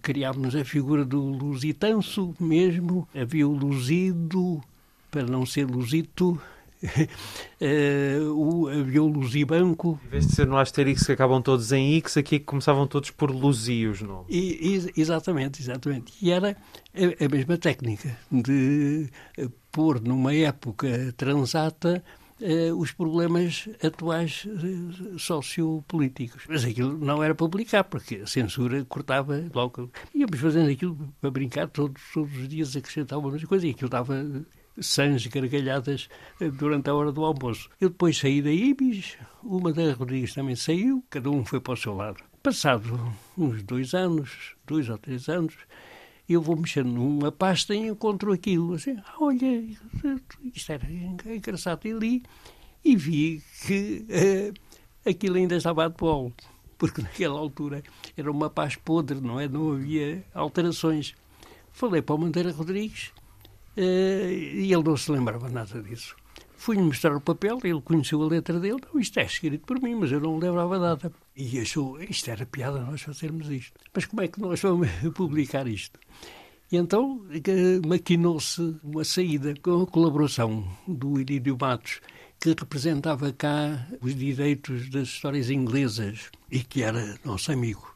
Criámos 0.03 0.55
a 0.55 0.63
figura 0.63 1.03
do 1.03 1.19
lusitanço 1.19 2.35
mesmo, 2.39 3.07
havia 3.15 3.47
o 3.47 3.51
luzido, 3.51 4.61
para 5.09 5.23
não 5.23 5.43
ser 5.43 5.65
lusito, 5.65 6.39
uh, 6.83 8.33
o 8.35 8.67
avião 8.67 9.07
Luzibanco. 9.07 9.99
Em 10.05 10.09
vez 10.09 10.27
de 10.27 10.35
ser 10.35 10.47
no 10.47 10.57
Asterix 10.57 11.05
que 11.05 11.11
acabam 11.11 11.41
todos 11.41 11.71
em 11.71 11.95
X, 11.97 12.17
aqui 12.17 12.39
começavam 12.39 12.87
todos 12.87 13.11
por 13.11 13.31
Luzi 13.31 13.87
os 13.87 14.01
nomes. 14.01 14.27
E, 14.29 14.85
e, 14.95 14.99
exatamente, 15.01 15.61
exatamente. 15.61 16.13
E 16.21 16.31
era 16.31 16.57
a, 16.93 17.25
a 17.25 17.29
mesma 17.29 17.57
técnica 17.57 18.17
de 18.31 19.09
uh, 19.39 19.51
pôr 19.71 20.01
numa 20.01 20.33
época 20.33 21.13
transata 21.15 22.03
uh, 22.41 22.75
os 22.75 22.91
problemas 22.91 23.69
atuais 23.83 24.47
sociopolíticos. 25.17 26.43
Mas 26.47 26.65
aquilo 26.65 26.97
não 26.97 27.23
era 27.23 27.35
publicar, 27.35 27.83
porque 27.83 28.15
a 28.17 28.27
censura 28.27 28.83
cortava 28.85 29.43
logo. 29.53 29.89
Íamos 30.13 30.39
fazendo 30.39 30.69
aquilo 30.69 30.97
para 31.19 31.31
brincar, 31.31 31.67
todos, 31.67 32.01
todos 32.13 32.35
os 32.37 32.47
dias 32.47 32.75
acrescentávamos 32.75 33.43
coisas 33.45 33.67
e 33.67 33.71
aquilo 33.71 33.87
estava 33.87 34.25
sãs 34.79 35.25
gargalhadas 35.27 36.07
durante 36.53 36.89
a 36.89 36.95
hora 36.95 37.11
do 37.11 37.23
almoço. 37.23 37.69
Eu 37.79 37.89
depois 37.89 38.17
saí 38.17 38.41
da 38.41 38.51
IBIS, 38.51 39.17
uma 39.43 39.73
da 39.73 39.93
Rodrigues 39.93 40.33
também 40.33 40.55
saiu, 40.55 41.03
cada 41.09 41.29
um 41.29 41.45
foi 41.45 41.59
para 41.59 41.73
o 41.73 41.77
seu 41.77 41.95
lado. 41.95 42.23
Passado 42.41 43.13
uns 43.37 43.61
dois 43.63 43.93
anos, 43.93 44.55
dois 44.65 44.89
ou 44.89 44.97
três 44.97 45.29
anos, 45.29 45.55
eu 46.27 46.41
vou 46.41 46.55
mexendo 46.55 46.89
numa 46.89 47.31
pasta 47.31 47.75
e 47.75 47.87
encontro 47.87 48.31
aquilo. 48.31 48.73
Assim, 48.73 48.97
ah, 48.97 49.15
olha, 49.19 49.63
isto 50.53 50.71
era 50.71 50.87
engraçado. 51.25 51.85
E 51.85 51.93
li 51.93 52.23
e 52.83 52.95
vi 52.95 53.43
que 53.65 54.05
uh, 54.09 55.09
aquilo 55.09 55.37
ainda 55.37 55.55
estava 55.55 55.85
atual, 55.85 56.31
porque 56.77 57.01
naquela 57.01 57.37
altura 57.37 57.83
era 58.17 58.31
uma 58.31 58.49
paz 58.49 58.75
podre, 58.75 59.19
não 59.21 59.39
é? 59.39 59.47
Não 59.47 59.73
havia 59.73 60.23
alterações. 60.33 61.13
Falei 61.71 62.01
para 62.01 62.15
o 62.15 62.17
Mandeira 62.17 62.51
Rodrigues 62.51 63.11
e 63.77 64.71
ele 64.71 64.83
não 64.83 64.97
se 64.97 65.11
lembrava 65.11 65.49
nada 65.49 65.81
disso. 65.81 66.15
Fui-lhe 66.55 66.81
mostrar 66.83 67.15
o 67.15 67.21
papel, 67.21 67.57
ele 67.63 67.81
conheceu 67.81 68.21
a 68.21 68.27
letra 68.27 68.59
dele, 68.59 68.77
não, 68.93 68.99
isto 68.99 69.19
é 69.19 69.25
escrito 69.25 69.65
por 69.65 69.81
mim, 69.81 69.95
mas 69.95 70.11
eu 70.11 70.19
não 70.19 70.37
lembrava 70.37 70.77
nada. 70.77 71.11
E 71.35 71.59
achou, 71.59 71.99
isto 72.03 72.29
era 72.29 72.45
piada 72.45 72.79
nós 72.81 73.01
fazermos 73.01 73.49
isto. 73.49 73.79
Mas 73.91 74.05
como 74.05 74.21
é 74.21 74.27
que 74.27 74.39
nós 74.39 74.61
vamos 74.61 74.87
publicar 75.15 75.67
isto? 75.67 75.99
E 76.71 76.77
então 76.77 77.25
maquinou-se 77.85 78.75
uma 78.83 79.03
saída 79.03 79.53
com 79.61 79.81
a 79.81 79.87
colaboração 79.87 80.63
do 80.87 81.19
Irídio 81.19 81.57
Matos, 81.59 81.99
que 82.39 82.49
representava 82.49 83.33
cá 83.33 83.87
os 83.99 84.15
direitos 84.15 84.89
das 84.89 85.09
histórias 85.09 85.49
inglesas 85.49 86.29
e 86.49 86.59
que 86.59 86.81
era 86.81 87.19
nosso 87.25 87.51
amigo. 87.51 87.91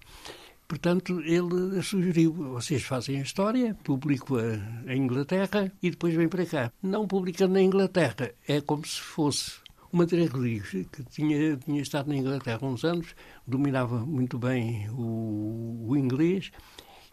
Portanto, 0.67 1.21
ele 1.21 1.82
sugeriu: 1.82 2.34
vocês 2.34 2.84
fazem 2.84 3.19
a 3.19 3.23
história, 3.23 3.75
publico-a 3.84 4.91
em 4.91 5.04
Inglaterra 5.04 5.71
e 5.82 5.91
depois 5.91 6.13
vem 6.13 6.28
para 6.28 6.45
cá. 6.45 6.71
Não 6.82 7.08
publicando 7.08 7.54
na 7.54 7.62
Inglaterra, 7.62 8.32
é 8.47 8.62
como 8.62 8.86
se 8.86 8.99
fosse 8.99 9.54
uma 9.91 10.04
Madeira 10.04 10.30
Rodrigues, 10.30 10.71
que 10.91 11.04
tinha, 11.10 11.56
tinha 11.56 11.82
estado 11.82 12.10
na 12.10 12.17
Inglaterra 12.17 12.60
há 12.62 12.65
uns 12.65 12.84
anos, 12.84 13.15
dominava 13.47 14.06
muito 14.06 14.38
bem 14.38 14.89
o, 14.89 15.86
o 15.88 15.95
inglês 15.95 16.51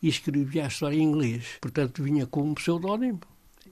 e 0.03 0.09
escrevia 0.09 0.65
a 0.65 0.69
história 0.69 0.97
em 0.97 1.03
inglês. 1.03 1.59
Portanto, 1.61 2.03
vinha 2.03 2.27
com 2.27 2.43
um 2.43 2.55
pseudónimo 2.55 3.21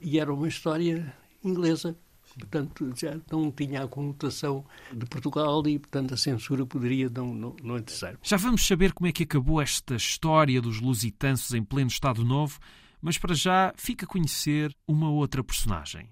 e 0.01 0.19
era 0.19 0.33
uma 0.33 0.47
história 0.47 1.13
inglesa. 1.43 1.97
Portanto, 2.37 2.93
já 2.95 3.17
não 3.31 3.51
tinha 3.51 3.83
a 3.83 3.87
conotação 3.87 4.65
de 4.91 5.05
Portugal 5.05 5.65
e, 5.67 5.79
portanto, 5.79 6.13
a 6.13 6.17
censura 6.17 6.65
poderia 6.65 7.09
não, 7.09 7.33
não, 7.33 7.55
não 7.63 7.77
interessar. 7.77 8.17
Já 8.21 8.37
vamos 8.37 8.65
saber 8.65 8.93
como 8.93 9.07
é 9.07 9.11
que 9.11 9.23
acabou 9.23 9.61
esta 9.61 9.95
história 9.95 10.61
dos 10.61 10.79
lusitâncios 10.79 11.53
em 11.53 11.63
pleno 11.63 11.89
Estado 11.89 12.23
Novo, 12.23 12.59
mas 13.01 13.17
para 13.17 13.33
já 13.33 13.73
fica 13.75 14.05
a 14.05 14.07
conhecer 14.07 14.75
uma 14.87 15.09
outra 15.09 15.43
personagem. 15.43 16.09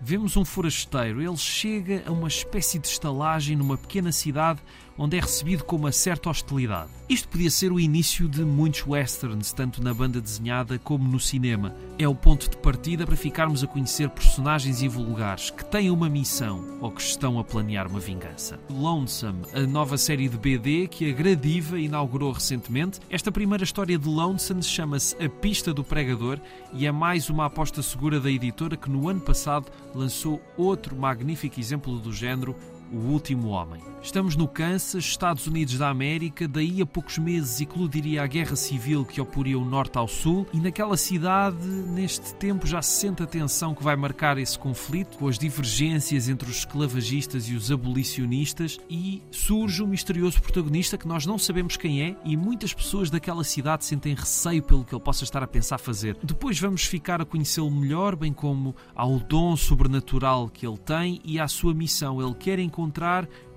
Vemos 0.00 0.36
um 0.36 0.44
forasteiro. 0.44 1.22
Ele 1.22 1.36
chega 1.36 2.04
a 2.06 2.12
uma 2.12 2.28
espécie 2.28 2.78
de 2.78 2.86
estalagem 2.86 3.56
numa 3.56 3.78
pequena 3.78 4.12
cidade 4.12 4.60
onde 4.98 5.16
é 5.16 5.20
recebido 5.20 5.64
com 5.64 5.76
uma 5.76 5.92
certa 5.92 6.30
hostilidade. 6.30 6.90
Isto 7.08 7.28
podia 7.28 7.50
ser 7.50 7.70
o 7.70 7.78
início 7.78 8.28
de 8.28 8.44
muitos 8.44 8.84
westerns, 8.84 9.52
tanto 9.52 9.80
na 9.80 9.94
banda 9.94 10.20
desenhada 10.20 10.76
como 10.78 11.08
no 11.08 11.20
cinema. 11.20 11.72
É 11.98 12.08
o 12.08 12.14
ponto 12.14 12.50
de 12.50 12.56
partida 12.56 13.06
para 13.06 13.14
ficarmos 13.14 13.62
a 13.62 13.66
conhecer 13.66 14.08
personagens 14.10 14.82
invulgares 14.82 15.50
que 15.50 15.64
têm 15.64 15.88
uma 15.90 16.08
missão 16.08 16.78
ou 16.80 16.90
que 16.90 17.00
estão 17.00 17.38
a 17.38 17.44
planear 17.44 17.86
uma 17.86 18.00
vingança. 18.00 18.58
Lonesome, 18.68 19.42
a 19.54 19.60
nova 19.60 19.96
série 19.96 20.28
de 20.28 20.36
BD 20.36 20.88
que 20.88 21.08
a 21.08 21.14
Gradiva 21.14 21.78
inaugurou 21.78 22.32
recentemente. 22.32 22.98
Esta 23.08 23.30
primeira 23.30 23.62
história 23.62 23.96
de 23.96 24.08
Lonesome 24.08 24.62
chama-se 24.62 25.14
A 25.24 25.28
Pista 25.28 25.72
do 25.72 25.84
Pregador 25.84 26.40
e 26.72 26.86
é 26.86 26.92
mais 26.92 27.30
uma 27.30 27.46
aposta 27.46 27.82
segura 27.82 28.18
da 28.18 28.30
editora 28.30 28.76
que 28.76 28.90
no 28.90 29.08
ano 29.08 29.20
passado 29.20 29.70
lançou 29.94 30.42
outro 30.56 30.96
magnífico 30.96 31.60
exemplo 31.60 31.98
do 32.00 32.12
género, 32.12 32.56
o 32.92 32.96
Último 32.96 33.48
Homem. 33.48 33.82
Estamos 34.02 34.36
no 34.36 34.46
Kansas, 34.46 35.04
Estados 35.04 35.48
Unidos 35.48 35.78
da 35.78 35.88
América, 35.88 36.46
daí 36.46 36.80
a 36.80 36.86
poucos 36.86 37.18
meses 37.18 37.60
eclodiria 37.60 38.22
a 38.22 38.26
guerra 38.26 38.54
civil 38.54 39.04
que 39.04 39.20
oporia 39.20 39.58
o 39.58 39.64
norte 39.64 39.98
ao 39.98 40.06
sul, 40.06 40.46
e 40.52 40.60
naquela 40.60 40.96
cidade, 40.96 41.66
neste 41.66 42.32
tempo, 42.36 42.66
já 42.68 42.80
se 42.80 43.00
sente 43.00 43.22
a 43.24 43.26
tensão 43.26 43.74
que 43.74 43.82
vai 43.82 43.96
marcar 43.96 44.38
esse 44.38 44.56
conflito, 44.56 45.18
com 45.18 45.26
as 45.26 45.36
divergências 45.36 46.28
entre 46.28 46.48
os 46.48 46.58
esclavagistas 46.58 47.48
e 47.48 47.54
os 47.54 47.72
abolicionistas, 47.72 48.78
e 48.88 49.22
surge 49.32 49.82
um 49.82 49.88
misterioso 49.88 50.40
protagonista 50.40 50.96
que 50.96 51.08
nós 51.08 51.26
não 51.26 51.36
sabemos 51.36 51.76
quem 51.76 52.02
é, 52.02 52.16
e 52.24 52.36
muitas 52.36 52.72
pessoas 52.72 53.10
daquela 53.10 53.42
cidade 53.42 53.84
sentem 53.84 54.14
receio 54.14 54.62
pelo 54.62 54.84
que 54.84 54.94
ele 54.94 55.02
possa 55.02 55.24
estar 55.24 55.42
a 55.42 55.48
pensar 55.48 55.78
fazer. 55.78 56.16
Depois 56.22 56.60
vamos 56.60 56.84
ficar 56.84 57.20
a 57.20 57.24
conhecê-lo 57.24 57.70
melhor, 57.70 58.14
bem 58.14 58.32
como 58.32 58.76
ao 58.94 59.18
dom 59.18 59.56
sobrenatural 59.56 60.48
que 60.48 60.64
ele 60.64 60.78
tem 60.78 61.20
e 61.24 61.40
à 61.40 61.48
sua 61.48 61.74
missão. 61.74 62.22
Ele 62.22 62.34
quer 62.34 62.60
encontrar 62.60 62.75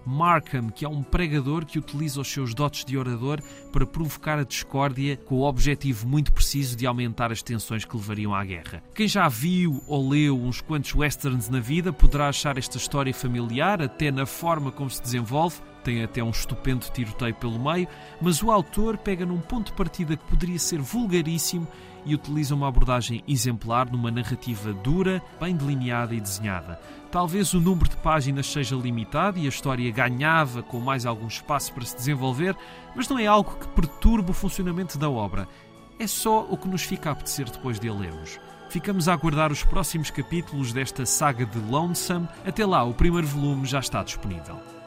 Markham, 0.06 0.70
que 0.70 0.84
é 0.84 0.90
um 0.90 1.04
pregador 1.04 1.66
que 1.66 1.78
utiliza 1.78 2.20
os 2.20 2.28
seus 2.28 2.54
dotes 2.54 2.84
de 2.84 2.98
orador 2.98 3.42
para 3.72 3.86
provocar 3.86 4.40
a 4.40 4.44
discórdia 4.44 5.18
com 5.18 5.36
o 5.36 5.48
objetivo 5.48 6.08
muito 6.08 6.32
preciso 6.32 6.76
de 6.76 6.88
aumentar 6.88 7.32
as 7.32 7.44
tensões 7.44 7.86
que 7.86 7.96
levariam 7.96 8.34
à 8.34 8.44
guerra. 8.44 8.82
Quem 8.96 9.08
já 9.08 9.28
viu 9.28 9.84
ou 9.88 10.10
leu 10.10 10.40
uns 10.40 10.62
quantos 10.62 10.96
westerns 10.96 11.50
na 11.50 11.60
vida 11.60 11.94
poderá 11.94 12.30
achar 12.30 12.58
esta 12.58 12.78
história 12.78 13.14
familiar, 13.14 13.82
até 13.82 14.12
na 14.12 14.26
forma 14.26 14.72
como 14.72 14.90
se 14.90 15.02
desenvolve, 15.02 15.58
tem 15.84 16.04
até 16.04 16.24
um 16.24 16.30
estupendo 16.30 16.86
tiroteio 16.92 17.36
pelo 17.36 17.60
meio, 17.60 17.88
mas 18.22 18.42
o 18.44 18.52
autor 18.52 18.98
pega 18.98 19.26
num 19.26 19.40
ponto 19.40 19.68
de 19.68 19.74
partida 19.74 20.18
que 20.18 20.26
poderia 20.26 20.60
ser 20.60 20.80
vulgaríssimo 20.80 21.68
e 22.06 22.16
utiliza 22.16 22.56
uma 22.56 22.68
abordagem 22.68 23.24
exemplar 23.28 23.90
numa 23.92 24.12
narrativa 24.12 24.74
dura, 24.74 25.22
bem 25.40 25.56
delineada 25.56 26.16
e 26.16 26.22
desenhada. 26.22 26.80
Talvez 27.12 27.56
o 27.56 27.60
número 27.60 27.90
de 27.90 27.98
páginas 27.98 28.46
seja 28.46 28.76
limitado 28.76 29.40
e 29.40 29.46
a 29.46 29.50
história 29.50 29.92
ganhava 29.92 30.62
com 30.62 30.80
mais 30.80 31.08
algum 31.08 31.28
espaço 31.28 31.74
para 31.74 31.84
se 31.84 31.96
desenvolver, 31.96 32.56
mas 32.96 33.10
não 33.10 33.18
é 33.18 33.26
algo 33.26 33.56
que 33.56 33.68
perturbe 33.70 34.30
o 34.30 34.34
funcionamento 34.34 34.98
da 34.98 35.10
obra. 35.10 35.48
É 35.98 36.06
só 36.06 36.46
o 36.48 36.56
que 36.56 36.68
nos 36.68 36.84
fica 36.84 37.10
a 37.10 37.14
apetecer 37.14 37.50
depois 37.50 37.80
de 37.80 37.90
a 37.90 37.94
lermos. 37.94 38.40
Ficamos 38.70 39.08
a 39.08 39.14
aguardar 39.14 39.52
os 39.52 39.64
próximos 39.64 40.12
capítulos 40.12 40.72
desta 40.72 41.04
saga 41.04 41.46
de 41.48 41.58
Lonesome. 41.58 42.28
Até 42.46 42.64
lá, 42.64 42.84
o 42.84 42.94
primeiro 42.94 43.26
volume 43.26 43.66
já 43.66 43.80
está 43.80 44.04
disponível. 44.04 44.79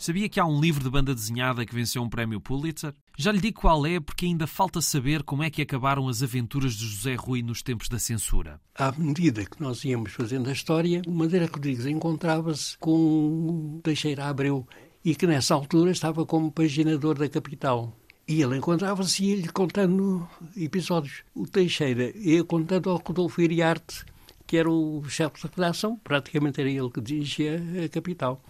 Sabia 0.00 0.30
que 0.30 0.40
há 0.40 0.46
um 0.46 0.58
livro 0.58 0.82
de 0.82 0.88
banda 0.88 1.14
desenhada 1.14 1.66
que 1.66 1.74
venceu 1.74 2.02
um 2.02 2.08
prémio 2.08 2.40
Pulitzer? 2.40 2.94
Já 3.18 3.30
lhe 3.30 3.38
digo 3.38 3.60
qual 3.60 3.84
é, 3.84 4.00
porque 4.00 4.24
ainda 4.24 4.46
falta 4.46 4.80
saber 4.80 5.22
como 5.22 5.42
é 5.42 5.50
que 5.50 5.60
acabaram 5.60 6.08
as 6.08 6.22
aventuras 6.22 6.72
de 6.72 6.86
José 6.86 7.14
Rui 7.16 7.42
nos 7.42 7.62
tempos 7.62 7.86
da 7.86 7.98
censura. 7.98 8.58
À 8.74 8.92
medida 8.92 9.44
que 9.44 9.60
nós 9.60 9.84
íamos 9.84 10.12
fazendo 10.12 10.48
a 10.48 10.54
história, 10.54 11.02
o 11.06 11.10
Madeira 11.10 11.44
Rodrigues 11.44 11.84
encontrava-se 11.84 12.78
com 12.78 13.78
Teixeira 13.82 14.24
Abreu 14.24 14.66
e 15.04 15.14
que 15.14 15.26
nessa 15.26 15.52
altura 15.52 15.90
estava 15.90 16.24
como 16.24 16.50
paginador 16.50 17.18
da 17.18 17.28
capital. 17.28 17.94
E 18.26 18.40
ele 18.40 18.56
encontrava-se 18.56 19.22
e 19.22 19.32
ia-lhe 19.32 19.48
contando 19.50 20.26
episódios. 20.56 21.24
O 21.34 21.46
Teixeira 21.46 22.10
ia 22.16 22.42
contando 22.42 22.88
ao 22.88 23.02
Rodolfo 23.06 23.42
Iriarte, 23.42 24.06
que 24.46 24.56
era 24.56 24.70
o 24.70 25.04
chefe 25.10 25.46
da 25.46 25.50
redação, 25.54 26.00
praticamente 26.02 26.58
era 26.58 26.70
ele 26.70 26.88
que 26.88 27.02
dirigia 27.02 27.62
a 27.84 27.88
capital 27.90 28.42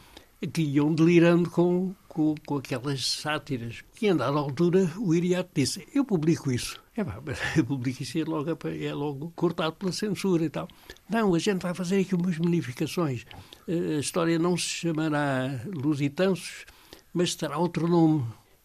que 0.47 0.63
iam 0.63 0.95
delirando 0.95 1.51
com, 1.51 1.95
com, 2.09 2.35
com 2.47 2.57
aquelas 2.57 3.05
sátiras. 3.07 3.85
E, 4.01 4.09
a 4.09 4.15
dada 4.15 4.39
altura, 4.39 4.91
o 4.99 5.15
Iriarte 5.15 5.51
disse: 5.55 5.87
Eu 5.95 6.05
publico 6.05 6.51
isso. 6.51 6.81
É 6.97 7.05
pá, 7.05 7.21
mas 7.25 7.39
publico 7.67 8.03
isso 8.03 8.19
é 8.19 8.25
logo, 8.25 8.51
é 8.69 8.95
logo 8.95 9.33
cortado 9.37 9.73
pela 9.75 9.93
censura 9.93 10.45
e 10.45 10.51
tal. 10.51 10.69
Não, 11.09 11.35
a 11.35 11.39
gente 11.39 11.63
vai 11.63 11.75
fazer 11.75 12.01
aqui 12.01 12.15
umas 12.15 12.39
modificações. 12.39 13.25
A 13.69 14.01
história 14.01 14.39
não 14.39 14.57
se 14.57 14.65
chamará 14.65 15.61
Lusitâncios, 15.67 16.65
mas 17.13 17.35
terá 17.35 17.59
outro 17.59 17.87
nome. 17.87 18.25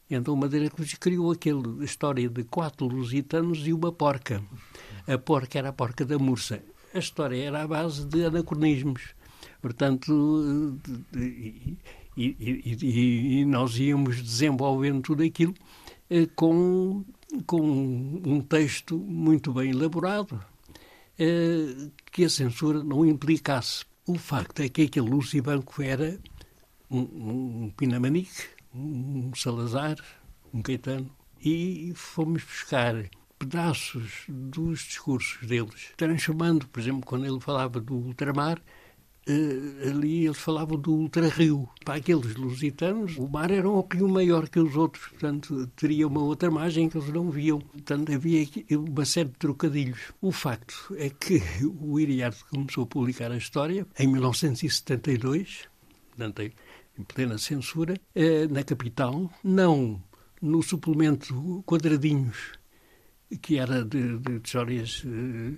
Então 0.10 0.36
Madeira 0.36 0.70
Cruz 0.70 0.94
criou 0.94 1.32
aquela 1.32 1.84
história 1.84 2.30
de 2.30 2.44
quatro 2.44 2.88
lusitanos 2.88 3.66
e 3.68 3.74
uma 3.74 3.92
porca. 3.92 4.44
A 5.08 5.18
porca 5.18 5.58
era 5.58 5.70
a 5.70 5.74
porca 5.74 6.06
da 6.06 6.18
Mursa. 6.18 6.62
A 6.94 7.00
história 7.00 7.44
era 7.44 7.64
à 7.64 7.68
base 7.68 8.06
de 8.06 8.24
anacronismos. 8.24 9.16
Portanto, 9.66 10.80
e, 11.18 11.76
e, 12.16 12.78
e, 12.84 13.40
e 13.40 13.46
nós 13.46 13.80
íamos 13.80 14.22
desenvolvendo 14.22 15.02
tudo 15.02 15.24
aquilo 15.24 15.56
eh, 16.08 16.28
com, 16.36 17.04
com 17.48 17.62
um 18.24 18.42
texto 18.42 18.96
muito 18.96 19.52
bem 19.52 19.72
elaborado, 19.72 20.40
eh, 21.18 21.90
que 22.12 22.26
a 22.26 22.30
censura 22.30 22.84
não 22.84 23.04
implicasse. 23.04 23.86
O 24.06 24.20
facto 24.20 24.60
é 24.60 24.70
que 24.70 24.84
aquele 24.84 25.10
Lúcio 25.10 25.42
Banco 25.42 25.82
era 25.82 26.20
um, 26.88 27.00
um 27.66 27.74
Pinamanique, 27.76 28.44
um 28.72 29.32
Salazar, 29.34 29.98
um 30.54 30.62
Caetano, 30.62 31.10
e 31.44 31.92
fomos 31.96 32.44
buscar 32.44 32.94
pedaços 33.40 34.26
dos 34.30 34.82
discursos 34.82 35.48
deles, 35.48 35.92
transformando, 35.98 36.68
por 36.68 36.80
exemplo, 36.80 37.02
quando 37.04 37.26
ele 37.26 37.40
falava 37.40 37.80
do 37.82 37.96
ultramar, 37.96 38.62
Uh, 39.28 39.90
ali 39.90 40.26
eles 40.26 40.38
falavam 40.38 40.78
do 40.78 40.94
ultra-rio. 40.94 41.68
Para 41.84 41.96
aqueles 41.96 42.36
lusitanos, 42.36 43.18
o 43.18 43.28
mar 43.28 43.50
era 43.50 43.68
um 43.68 43.82
rio 43.82 44.08
maior 44.08 44.48
que 44.48 44.60
os 44.60 44.76
outros, 44.76 45.08
portanto, 45.08 45.66
teria 45.76 46.08
uma 46.08 46.22
outra 46.22 46.52
margem 46.52 46.88
que 46.88 46.98
eles 46.98 47.10
não 47.10 47.32
viam. 47.32 47.60
Portanto, 47.60 48.14
havia 48.14 48.48
uma 48.72 49.04
série 49.04 49.30
de 49.30 49.36
trocadilhos. 49.36 50.14
O 50.22 50.32
facto 50.32 50.96
é 50.98 51.10
que 51.10 51.42
o 51.80 52.00
Iriarte 52.00 52.46
começou 52.46 52.84
a 52.84 52.88
publicar 52.88 53.32
a 53.32 53.38
história 53.38 53.88
em 53.98 54.08
1972, 54.08 55.68
portanto, 56.10 56.42
em 56.44 57.04
plena 57.04 57.40
censura, 57.40 57.96
uh, 58.16 58.54
na 58.54 58.64
capital, 58.64 59.32
não 59.44 60.02
no 60.40 60.62
suplemento 60.62 61.64
Quadradinhos, 61.66 62.52
que 63.42 63.58
era 63.58 63.84
de, 63.84 64.20
de 64.20 64.36
histórias 64.44 65.04
uh, 65.04 65.58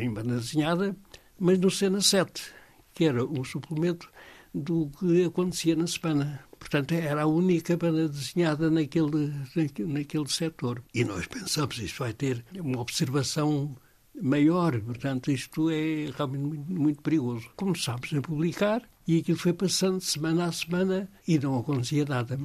em 0.00 0.12
banda 0.12 0.34
desenhada, 0.34 0.96
mas 1.38 1.60
no 1.60 1.70
Cena 1.70 2.00
7 2.00 2.57
que 2.98 3.04
era 3.04 3.24
o 3.24 3.44
suplemento 3.44 4.10
do 4.52 4.90
que 4.98 5.24
acontecia 5.24 5.76
na 5.76 5.86
semana. 5.86 6.40
Portanto, 6.58 6.90
era 6.90 7.22
a 7.22 7.26
única 7.26 7.76
banda 7.76 8.08
desenhada 8.08 8.68
naquele, 8.68 9.32
naquele, 9.54 9.92
naquele 9.92 10.28
setor. 10.28 10.82
E 10.92 11.04
nós 11.04 11.28
pensamos, 11.28 11.78
isto 11.78 12.00
vai 12.00 12.12
ter 12.12 12.44
uma 12.56 12.80
observação 12.80 13.76
maior, 14.20 14.80
portanto, 14.80 15.30
isto 15.30 15.70
é 15.70 16.10
realmente 16.12 16.42
muito, 16.42 16.72
muito 16.72 17.02
perigoso. 17.02 17.48
Começámos 17.54 18.12
a 18.12 18.20
publicar 18.20 18.82
e 19.06 19.18
aquilo 19.18 19.38
foi 19.38 19.52
passando 19.52 20.00
semana 20.00 20.46
a 20.46 20.52
semana 20.52 21.08
e 21.28 21.38
não 21.38 21.56
acontecia 21.56 22.04
nada. 22.04 22.36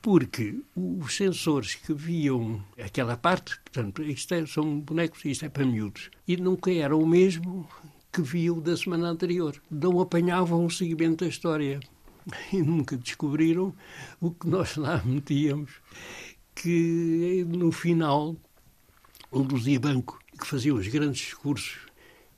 Porque 0.00 0.58
os 0.74 1.14
sensores 1.14 1.74
que 1.74 1.92
viam 1.92 2.64
aquela 2.82 3.18
parte, 3.18 3.58
portanto, 3.60 4.02
isto 4.02 4.32
é, 4.32 4.46
são 4.46 4.80
bonecos, 4.80 5.22
isto 5.26 5.44
é 5.44 5.50
para 5.50 5.66
miúdos, 5.66 6.08
e 6.26 6.38
nunca 6.38 6.72
era 6.72 6.96
o 6.96 7.06
mesmo 7.06 7.68
que 8.16 8.22
viu 8.22 8.62
da 8.62 8.74
semana 8.74 9.08
anterior. 9.08 9.62
Não 9.70 10.00
apanhavam 10.00 10.64
o 10.64 10.70
seguimento 10.70 11.22
da 11.22 11.28
história 11.28 11.78
e 12.50 12.62
nunca 12.62 12.96
descobriram 12.96 13.74
o 14.18 14.30
que 14.30 14.48
nós 14.48 14.74
lá 14.76 15.02
metíamos, 15.04 15.82
que 16.54 17.44
no 17.46 17.70
final 17.70 18.34
o 19.30 19.40
Luzia 19.40 19.78
Banco, 19.78 20.18
que 20.40 20.46
fazia 20.46 20.74
os 20.74 20.88
grandes 20.88 21.20
discursos 21.20 21.85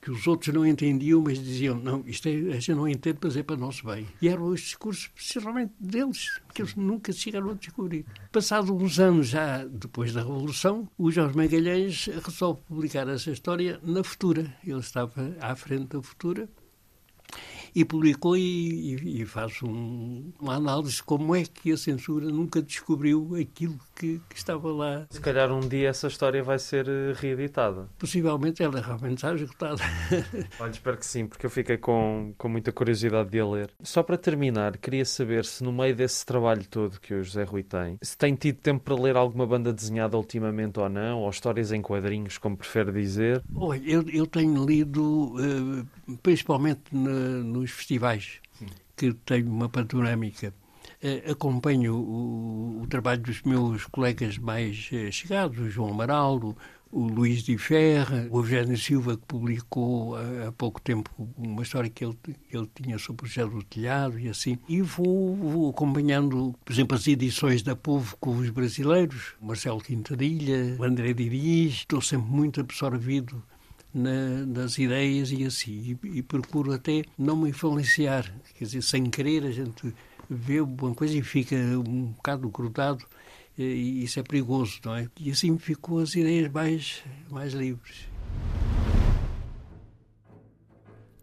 que 0.09 0.12
os 0.12 0.27
outros 0.27 0.55
não 0.55 0.64
entendiam, 0.64 1.21
mas 1.21 1.38
diziam, 1.38 1.77
não, 1.77 2.03
isto 2.07 2.27
é, 2.29 2.33
a 2.33 2.55
gente 2.55 2.73
não 2.73 2.88
entende, 2.88 3.18
mas 3.21 3.37
é 3.37 3.42
para 3.42 3.59
nosso 3.59 3.87
bem. 3.87 4.07
E 4.23 4.29
eram 4.29 4.47
os 4.47 4.62
discursos, 4.62 5.09
principalmente 5.09 5.75
deles, 5.79 6.40
que 6.55 6.62
eles 6.62 6.75
nunca 6.75 7.12
chegaram 7.12 7.51
a 7.51 7.53
descobrir. 7.55 8.07
Passados 8.33 8.71
uns 8.71 8.99
anos 8.99 9.29
já 9.29 9.66
depois 9.66 10.14
da 10.14 10.23
Revolução, 10.23 10.88
o 10.97 11.11
Jorge 11.11 11.37
Magalhães 11.37 12.07
resolve 12.25 12.62
publicar 12.66 13.07
essa 13.07 13.31
história 13.31 13.79
na 13.83 14.03
Futura. 14.03 14.51
Ele 14.66 14.81
estava 14.81 15.37
à 15.42 15.55
frente 15.55 15.88
da 15.88 16.01
Futura 16.01 16.49
e 17.79 17.85
publicou 17.85 18.37
e, 18.37 19.21
e, 19.21 19.25
faz 19.25 19.62
um, 19.62 20.33
uma 20.41 20.57
análise 20.57 21.01
como 21.01 21.33
é 21.37 21.45
que 21.45 21.71
a 21.71 21.77
censura 21.77 22.27
nunca 22.27 22.61
descobriu 22.61 23.37
aquilo 23.41 23.79
que, 23.95 24.21
que, 24.29 24.37
estava 24.37 24.73
lá. 24.73 25.07
Se 25.09 25.21
calhar 25.21 25.53
um 25.53 25.61
dia 25.61 25.88
essa 25.88 26.09
história 26.09 26.43
vai 26.43 26.59
ser 26.59 26.88
eh, 26.88 27.12
reeditada. 27.14 27.88
Possivelmente 27.97 28.64
ela 28.64 28.81
realmente 28.81 29.19
está 29.19 29.33
esgotada. 29.33 29.81
Olha, 30.59 30.71
espero 30.71 30.97
que 30.97 31.07
sim, 31.07 31.25
porque 31.29 31.47
eu 31.47 31.51
fiquei 31.51 31.77
com, 31.77 32.35
com 32.37 32.49
muita 32.49 32.73
curiosidade 32.73 33.31
de 33.31 33.38
a 33.38 33.47
ler. 33.47 33.71
Só 33.81 34.03
para 34.03 34.19
terminar, 34.19 34.77
queria 34.77 35.05
saber 35.05 35.45
se 35.45 35.62
no 35.62 35.73
meio 35.73 35.95
desse 35.95 36.27
trabalho 36.27 36.67
todo 36.69 36.99
que 36.99 37.14
o 37.14 37.23
José 37.23 37.45
Rui 37.45 37.62
tem, 37.62 37.97
se 38.03 38.19
tem 38.19 38.35
tido 38.35 38.57
tempo 38.57 38.83
para 38.83 39.01
ler 39.01 39.17
alguma 39.17 39.47
banda 39.47 39.73
desenhada 39.73 40.17
ultimamente 40.17 40.81
ou 40.81 40.88
não, 40.88 41.21
ou 41.21 41.31
histórias 41.31 41.71
em 41.71 41.81
quadrinhos, 41.81 42.38
como 42.38 42.57
prefere 42.57 42.91
dizer. 42.91 43.41
Olha, 43.55 43.81
eu, 43.85 44.05
eu 44.09 44.27
tenho 44.27 44.67
lido, 44.67 45.37
uh, 45.37 46.19
principalmente 46.25 46.83
no, 46.91 47.45
nos 47.45 47.68
festivais, 47.71 48.41
Sim. 48.59 48.67
que 48.97 49.13
tenho 49.13 49.51
uma 49.51 49.69
panorâmica. 49.69 50.53
Uh, 51.03 51.31
acompanho 51.31 51.95
o, 51.95 52.83
o, 52.83 52.87
trabalho 52.89 53.21
dos 53.21 53.43
meus 53.43 53.85
colegas 53.87 54.37
mais 54.37 54.91
uh, 54.91 55.13
chegados, 55.13 55.59
o 55.59 55.71
João 55.71 55.91
Amaral, 55.91 56.57
o 56.91 57.07
Luís 57.07 57.43
de 57.43 57.57
Ferra, 57.59 58.27
o 58.31 58.39
Eugênio 58.39 58.77
Silva, 58.77 59.17
que 59.17 59.23
publicou 59.27 60.17
há 60.17 60.51
pouco 60.53 60.81
tempo 60.81 61.11
uma 61.37 61.63
história 61.63 61.91
que 61.91 62.05
ele, 62.05 62.17
ele 62.51 62.69
tinha 62.75 62.99
sobre 62.99 63.27
o 63.27 63.29
José 63.29 63.47
do 63.47 63.63
Telhado 63.63 64.19
e 64.19 64.29
assim. 64.29 64.59
E 64.69 64.81
vou, 64.81 65.37
vou, 65.37 65.71
acompanhando, 65.71 66.55
por 66.65 66.73
exemplo, 66.73 66.97
as 66.97 67.07
edições 67.07 67.63
da 67.63 67.77
Povo 67.77 68.17
com 68.19 68.37
os 68.37 68.49
brasileiros, 68.51 69.35
o 69.41 69.47
Marcelo 69.47 69.81
Quintadilha, 69.81 70.77
o 70.79 70.85
André 70.85 71.13
Diriz. 71.13 71.75
Estou 71.75 72.01
sempre 72.01 72.31
muito 72.31 72.61
absorvido 72.61 73.43
na, 73.92 74.44
nas 74.46 74.79
ideias 74.79 75.31
e 75.33 75.44
assim. 75.44 75.98
E, 76.03 76.18
e, 76.18 76.22
procuro 76.22 76.72
até 76.72 77.05
não 77.16 77.37
me 77.37 77.51
influenciar. 77.51 78.33
Quer 78.55 78.64
dizer, 78.64 78.83
sem 78.83 79.09
querer, 79.11 79.44
a 79.44 79.51
gente 79.51 79.94
vê 80.29 80.61
uma 80.61 80.94
coisa 80.94 81.16
e 81.16 81.22
fica 81.22 81.57
um 81.57 82.07
bocado 82.12 82.48
grudado. 82.48 83.05
E 83.57 84.05
isso 84.05 84.20
é 84.20 84.22
perigoso, 84.22 84.81
não 84.85 84.94
é? 84.94 85.09
E 85.18 85.31
assim 85.31 85.59
ficou 85.59 85.98
as 85.98 86.14
ideias 86.14 86.51
mais, 86.53 87.03
mais 87.29 87.53
livres. 87.53 88.09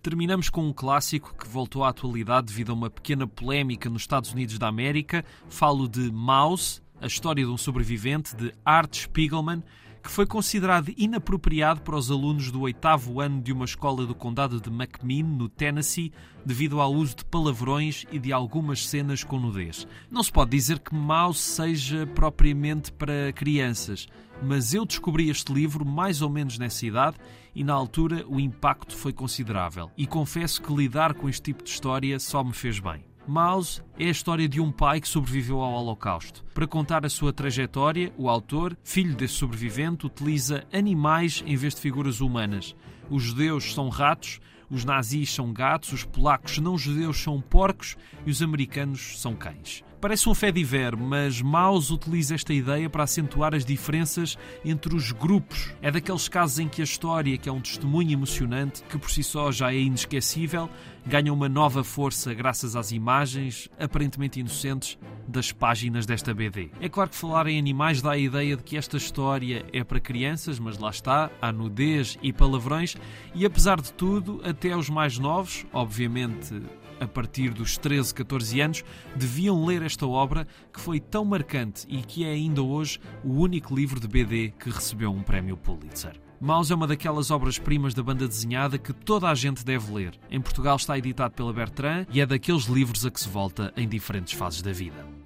Terminamos 0.05 0.49
com 0.49 0.67
um 0.67 0.73
clássico 0.73 1.33
que 1.33 1.47
voltou 1.47 1.83
à 1.83 1.89
atualidade 1.89 2.47
devido 2.47 2.71
a 2.71 2.75
uma 2.75 2.89
pequena 2.91 3.25
polémica 3.25 3.89
nos 3.89 4.03
Estados 4.03 4.33
Unidos 4.33 4.59
da 4.59 4.67
América. 4.67 5.25
Falo 5.49 5.87
de 5.87 6.11
Mouse, 6.11 6.81
a 7.01 7.07
história 7.07 7.43
de 7.43 7.49
um 7.49 7.57
sobrevivente 7.57 8.35
de 8.35 8.53
Art 8.63 8.95
Spiegelman, 8.95 9.63
que 10.05 10.11
foi 10.11 10.27
considerado 10.27 10.93
inapropriado 10.95 11.81
para 11.81 11.95
os 11.95 12.11
alunos 12.11 12.51
do 12.51 12.61
oitavo 12.61 13.19
ano 13.19 13.41
de 13.41 13.51
uma 13.51 13.65
escola 13.65 14.05
do 14.05 14.13
condado 14.13 14.61
de 14.61 14.69
McMinn, 14.69 15.23
no 15.23 15.49
Tennessee, 15.49 16.13
devido 16.45 16.79
ao 16.79 16.93
uso 16.93 17.15
de 17.15 17.25
palavrões 17.25 18.05
e 18.11 18.19
de 18.19 18.31
algumas 18.31 18.87
cenas 18.87 19.23
com 19.23 19.39
nudez. 19.39 19.87
Não 20.11 20.21
se 20.21 20.31
pode 20.31 20.51
dizer 20.51 20.77
que 20.77 20.93
Mouse 20.93 21.39
seja 21.39 22.05
propriamente 22.05 22.91
para 22.91 23.33
crianças, 23.33 24.07
mas 24.43 24.75
eu 24.75 24.85
descobri 24.85 25.31
este 25.31 25.51
livro 25.51 25.83
mais 25.83 26.21
ou 26.21 26.29
menos 26.29 26.59
nessa 26.59 26.85
idade 26.85 27.17
e 27.55 27.63
na 27.63 27.73
altura 27.73 28.23
o 28.27 28.39
impacto 28.39 28.95
foi 28.95 29.11
considerável. 29.11 29.89
E 29.97 30.05
confesso 30.05 30.61
que 30.61 30.71
lidar 30.71 31.15
com 31.15 31.27
este 31.27 31.41
tipo 31.41 31.63
de 31.63 31.71
história 31.71 32.19
só 32.19 32.43
me 32.43 32.53
fez 32.53 32.79
bem. 32.79 33.03
Mouse 33.27 33.81
é 33.97 34.05
a 34.05 34.11
história 34.11 34.47
de 34.47 34.61
um 34.61 34.71
pai 34.71 35.01
que 35.01 35.07
sobreviveu 35.07 35.59
ao 35.59 35.73
Holocausto. 35.73 36.43
Para 36.53 36.67
contar 36.67 37.05
a 37.05 37.09
sua 37.09 37.33
trajetória, 37.33 38.13
o 38.17 38.29
autor, 38.29 38.77
filho 38.83 39.15
desse 39.15 39.33
sobrevivente, 39.33 40.05
utiliza 40.05 40.63
animais 40.71 41.43
em 41.45 41.55
vez 41.55 41.73
de 41.73 41.81
figuras 41.81 42.21
humanas. 42.21 42.75
Os 43.09 43.23
judeus 43.23 43.73
são 43.73 43.89
ratos, 43.89 44.39
os 44.69 44.85
nazis 44.85 45.33
são 45.33 45.51
gatos, 45.51 45.91
os 45.91 46.03
polacos 46.03 46.59
não 46.59 46.77
judeus 46.77 47.17
são 47.21 47.41
porcos 47.41 47.97
e 48.25 48.29
os 48.29 48.41
americanos 48.41 49.19
são 49.19 49.35
cães. 49.35 49.83
Parece 50.05 50.29
um 50.29 50.35
fé 50.35 50.51
diver, 50.51 50.95
mas 50.95 51.41
Maus 51.41 51.89
utiliza 51.89 52.35
esta 52.35 52.53
ideia 52.53 52.87
para 52.87 53.05
acentuar 53.05 53.55
as 53.55 53.65
diferenças 53.65 54.37
entre 54.63 54.95
os 54.95 55.11
grupos. 55.11 55.73
É 55.81 55.89
daqueles 55.89 56.27
casos 56.27 56.59
em 56.59 56.69
que 56.69 56.79
a 56.79 56.83
história, 56.83 57.35
que 57.39 57.49
é 57.49 57.51
um 57.51 57.59
testemunho 57.59 58.11
emocionante, 58.11 58.83
que 58.83 58.99
por 58.99 59.09
si 59.09 59.23
só 59.23 59.51
já 59.51 59.73
é 59.73 59.79
inesquecível, 59.79 60.69
ganha 61.07 61.33
uma 61.33 61.49
nova 61.49 61.83
força 61.83 62.35
graças 62.35 62.75
às 62.75 62.91
imagens, 62.91 63.67
aparentemente 63.79 64.39
inocentes, 64.39 64.95
das 65.27 65.51
páginas 65.51 66.05
desta 66.05 66.35
BD. 66.35 66.69
É 66.79 66.87
claro 66.87 67.09
que 67.09 67.15
falar 67.15 67.47
em 67.47 67.57
animais 67.57 67.99
dá 67.99 68.11
a 68.11 68.17
ideia 68.17 68.55
de 68.55 68.61
que 68.61 68.77
esta 68.77 68.97
história 68.97 69.65
é 69.73 69.83
para 69.83 69.99
crianças, 69.99 70.59
mas 70.59 70.77
lá 70.77 70.91
está, 70.91 71.31
há 71.41 71.51
nudez 71.51 72.15
e 72.21 72.31
palavrões, 72.31 72.95
e 73.33 73.43
apesar 73.43 73.81
de 73.81 73.91
tudo, 73.91 74.39
até 74.43 74.77
os 74.77 74.87
mais 74.87 75.17
novos, 75.17 75.65
obviamente 75.73 76.61
a 76.99 77.07
partir 77.07 77.53
dos 77.53 77.77
13, 77.77 78.13
14 78.13 78.61
anos, 78.61 78.83
deviam 79.15 79.65
ler 79.65 79.81
esta 79.81 80.07
obra 80.07 80.47
que 80.71 80.79
foi 80.79 80.99
tão 80.99 81.25
marcante 81.25 81.85
e 81.89 82.01
que 82.01 82.25
é 82.25 82.31
ainda 82.31 82.61
hoje 82.61 82.99
o 83.23 83.33
único 83.33 83.75
livro 83.75 83.99
de 83.99 84.07
BD 84.07 84.53
que 84.59 84.69
recebeu 84.69 85.11
um 85.11 85.23
prémio 85.23 85.57
Pulitzer. 85.57 86.19
Maus 86.39 86.69
é 86.69 86.75
uma 86.75 86.85
daquelas 86.85 87.31
obras-primas 87.31 87.93
da 87.93 88.03
banda 88.03 88.27
desenhada 88.27 88.77
que 88.77 88.93
toda 88.93 89.29
a 89.29 89.35
gente 89.35 89.63
deve 89.63 89.91
ler. 89.91 90.13
Em 90.29 90.41
Portugal 90.41 90.75
está 90.75 90.97
editado 90.97 91.33
pela 91.33 91.53
Bertrand 91.53 92.05
e 92.11 92.21
é 92.21 92.25
daqueles 92.25 92.65
livros 92.65 93.05
a 93.05 93.11
que 93.11 93.19
se 93.19 93.29
volta 93.29 93.73
em 93.75 93.87
diferentes 93.87 94.33
fases 94.33 94.61
da 94.61 94.71
vida. 94.71 95.24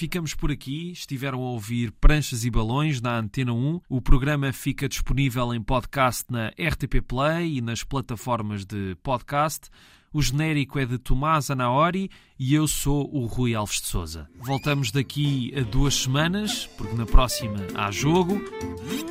Ficamos 0.00 0.34
por 0.34 0.50
aqui. 0.50 0.92
Estiveram 0.92 1.42
a 1.42 1.50
ouvir 1.50 1.92
Pranchas 1.92 2.46
e 2.46 2.50
Balões 2.50 3.02
na 3.02 3.18
Antena 3.18 3.52
1. 3.52 3.82
O 3.86 4.00
programa 4.00 4.50
fica 4.50 4.88
disponível 4.88 5.52
em 5.52 5.62
podcast 5.62 6.24
na 6.30 6.48
RTP 6.58 7.02
Play 7.06 7.58
e 7.58 7.60
nas 7.60 7.84
plataformas 7.84 8.64
de 8.64 8.96
podcast. 9.02 9.68
O 10.10 10.22
genérico 10.22 10.78
é 10.78 10.86
de 10.86 10.96
Tomás 10.96 11.50
Anaori 11.50 12.10
e 12.38 12.54
eu 12.54 12.66
sou 12.66 13.14
o 13.14 13.26
Rui 13.26 13.54
Alves 13.54 13.82
de 13.82 13.88
Souza. 13.88 14.26
Voltamos 14.36 14.90
daqui 14.90 15.52
a 15.54 15.60
duas 15.60 15.96
semanas, 15.96 16.66
porque 16.78 16.96
na 16.96 17.04
próxima 17.04 17.58
há 17.74 17.90
jogo. 17.90 18.40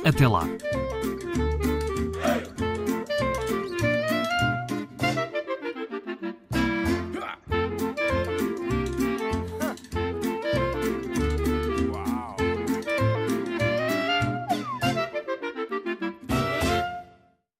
Até 0.04 0.26
lá! 0.26 0.44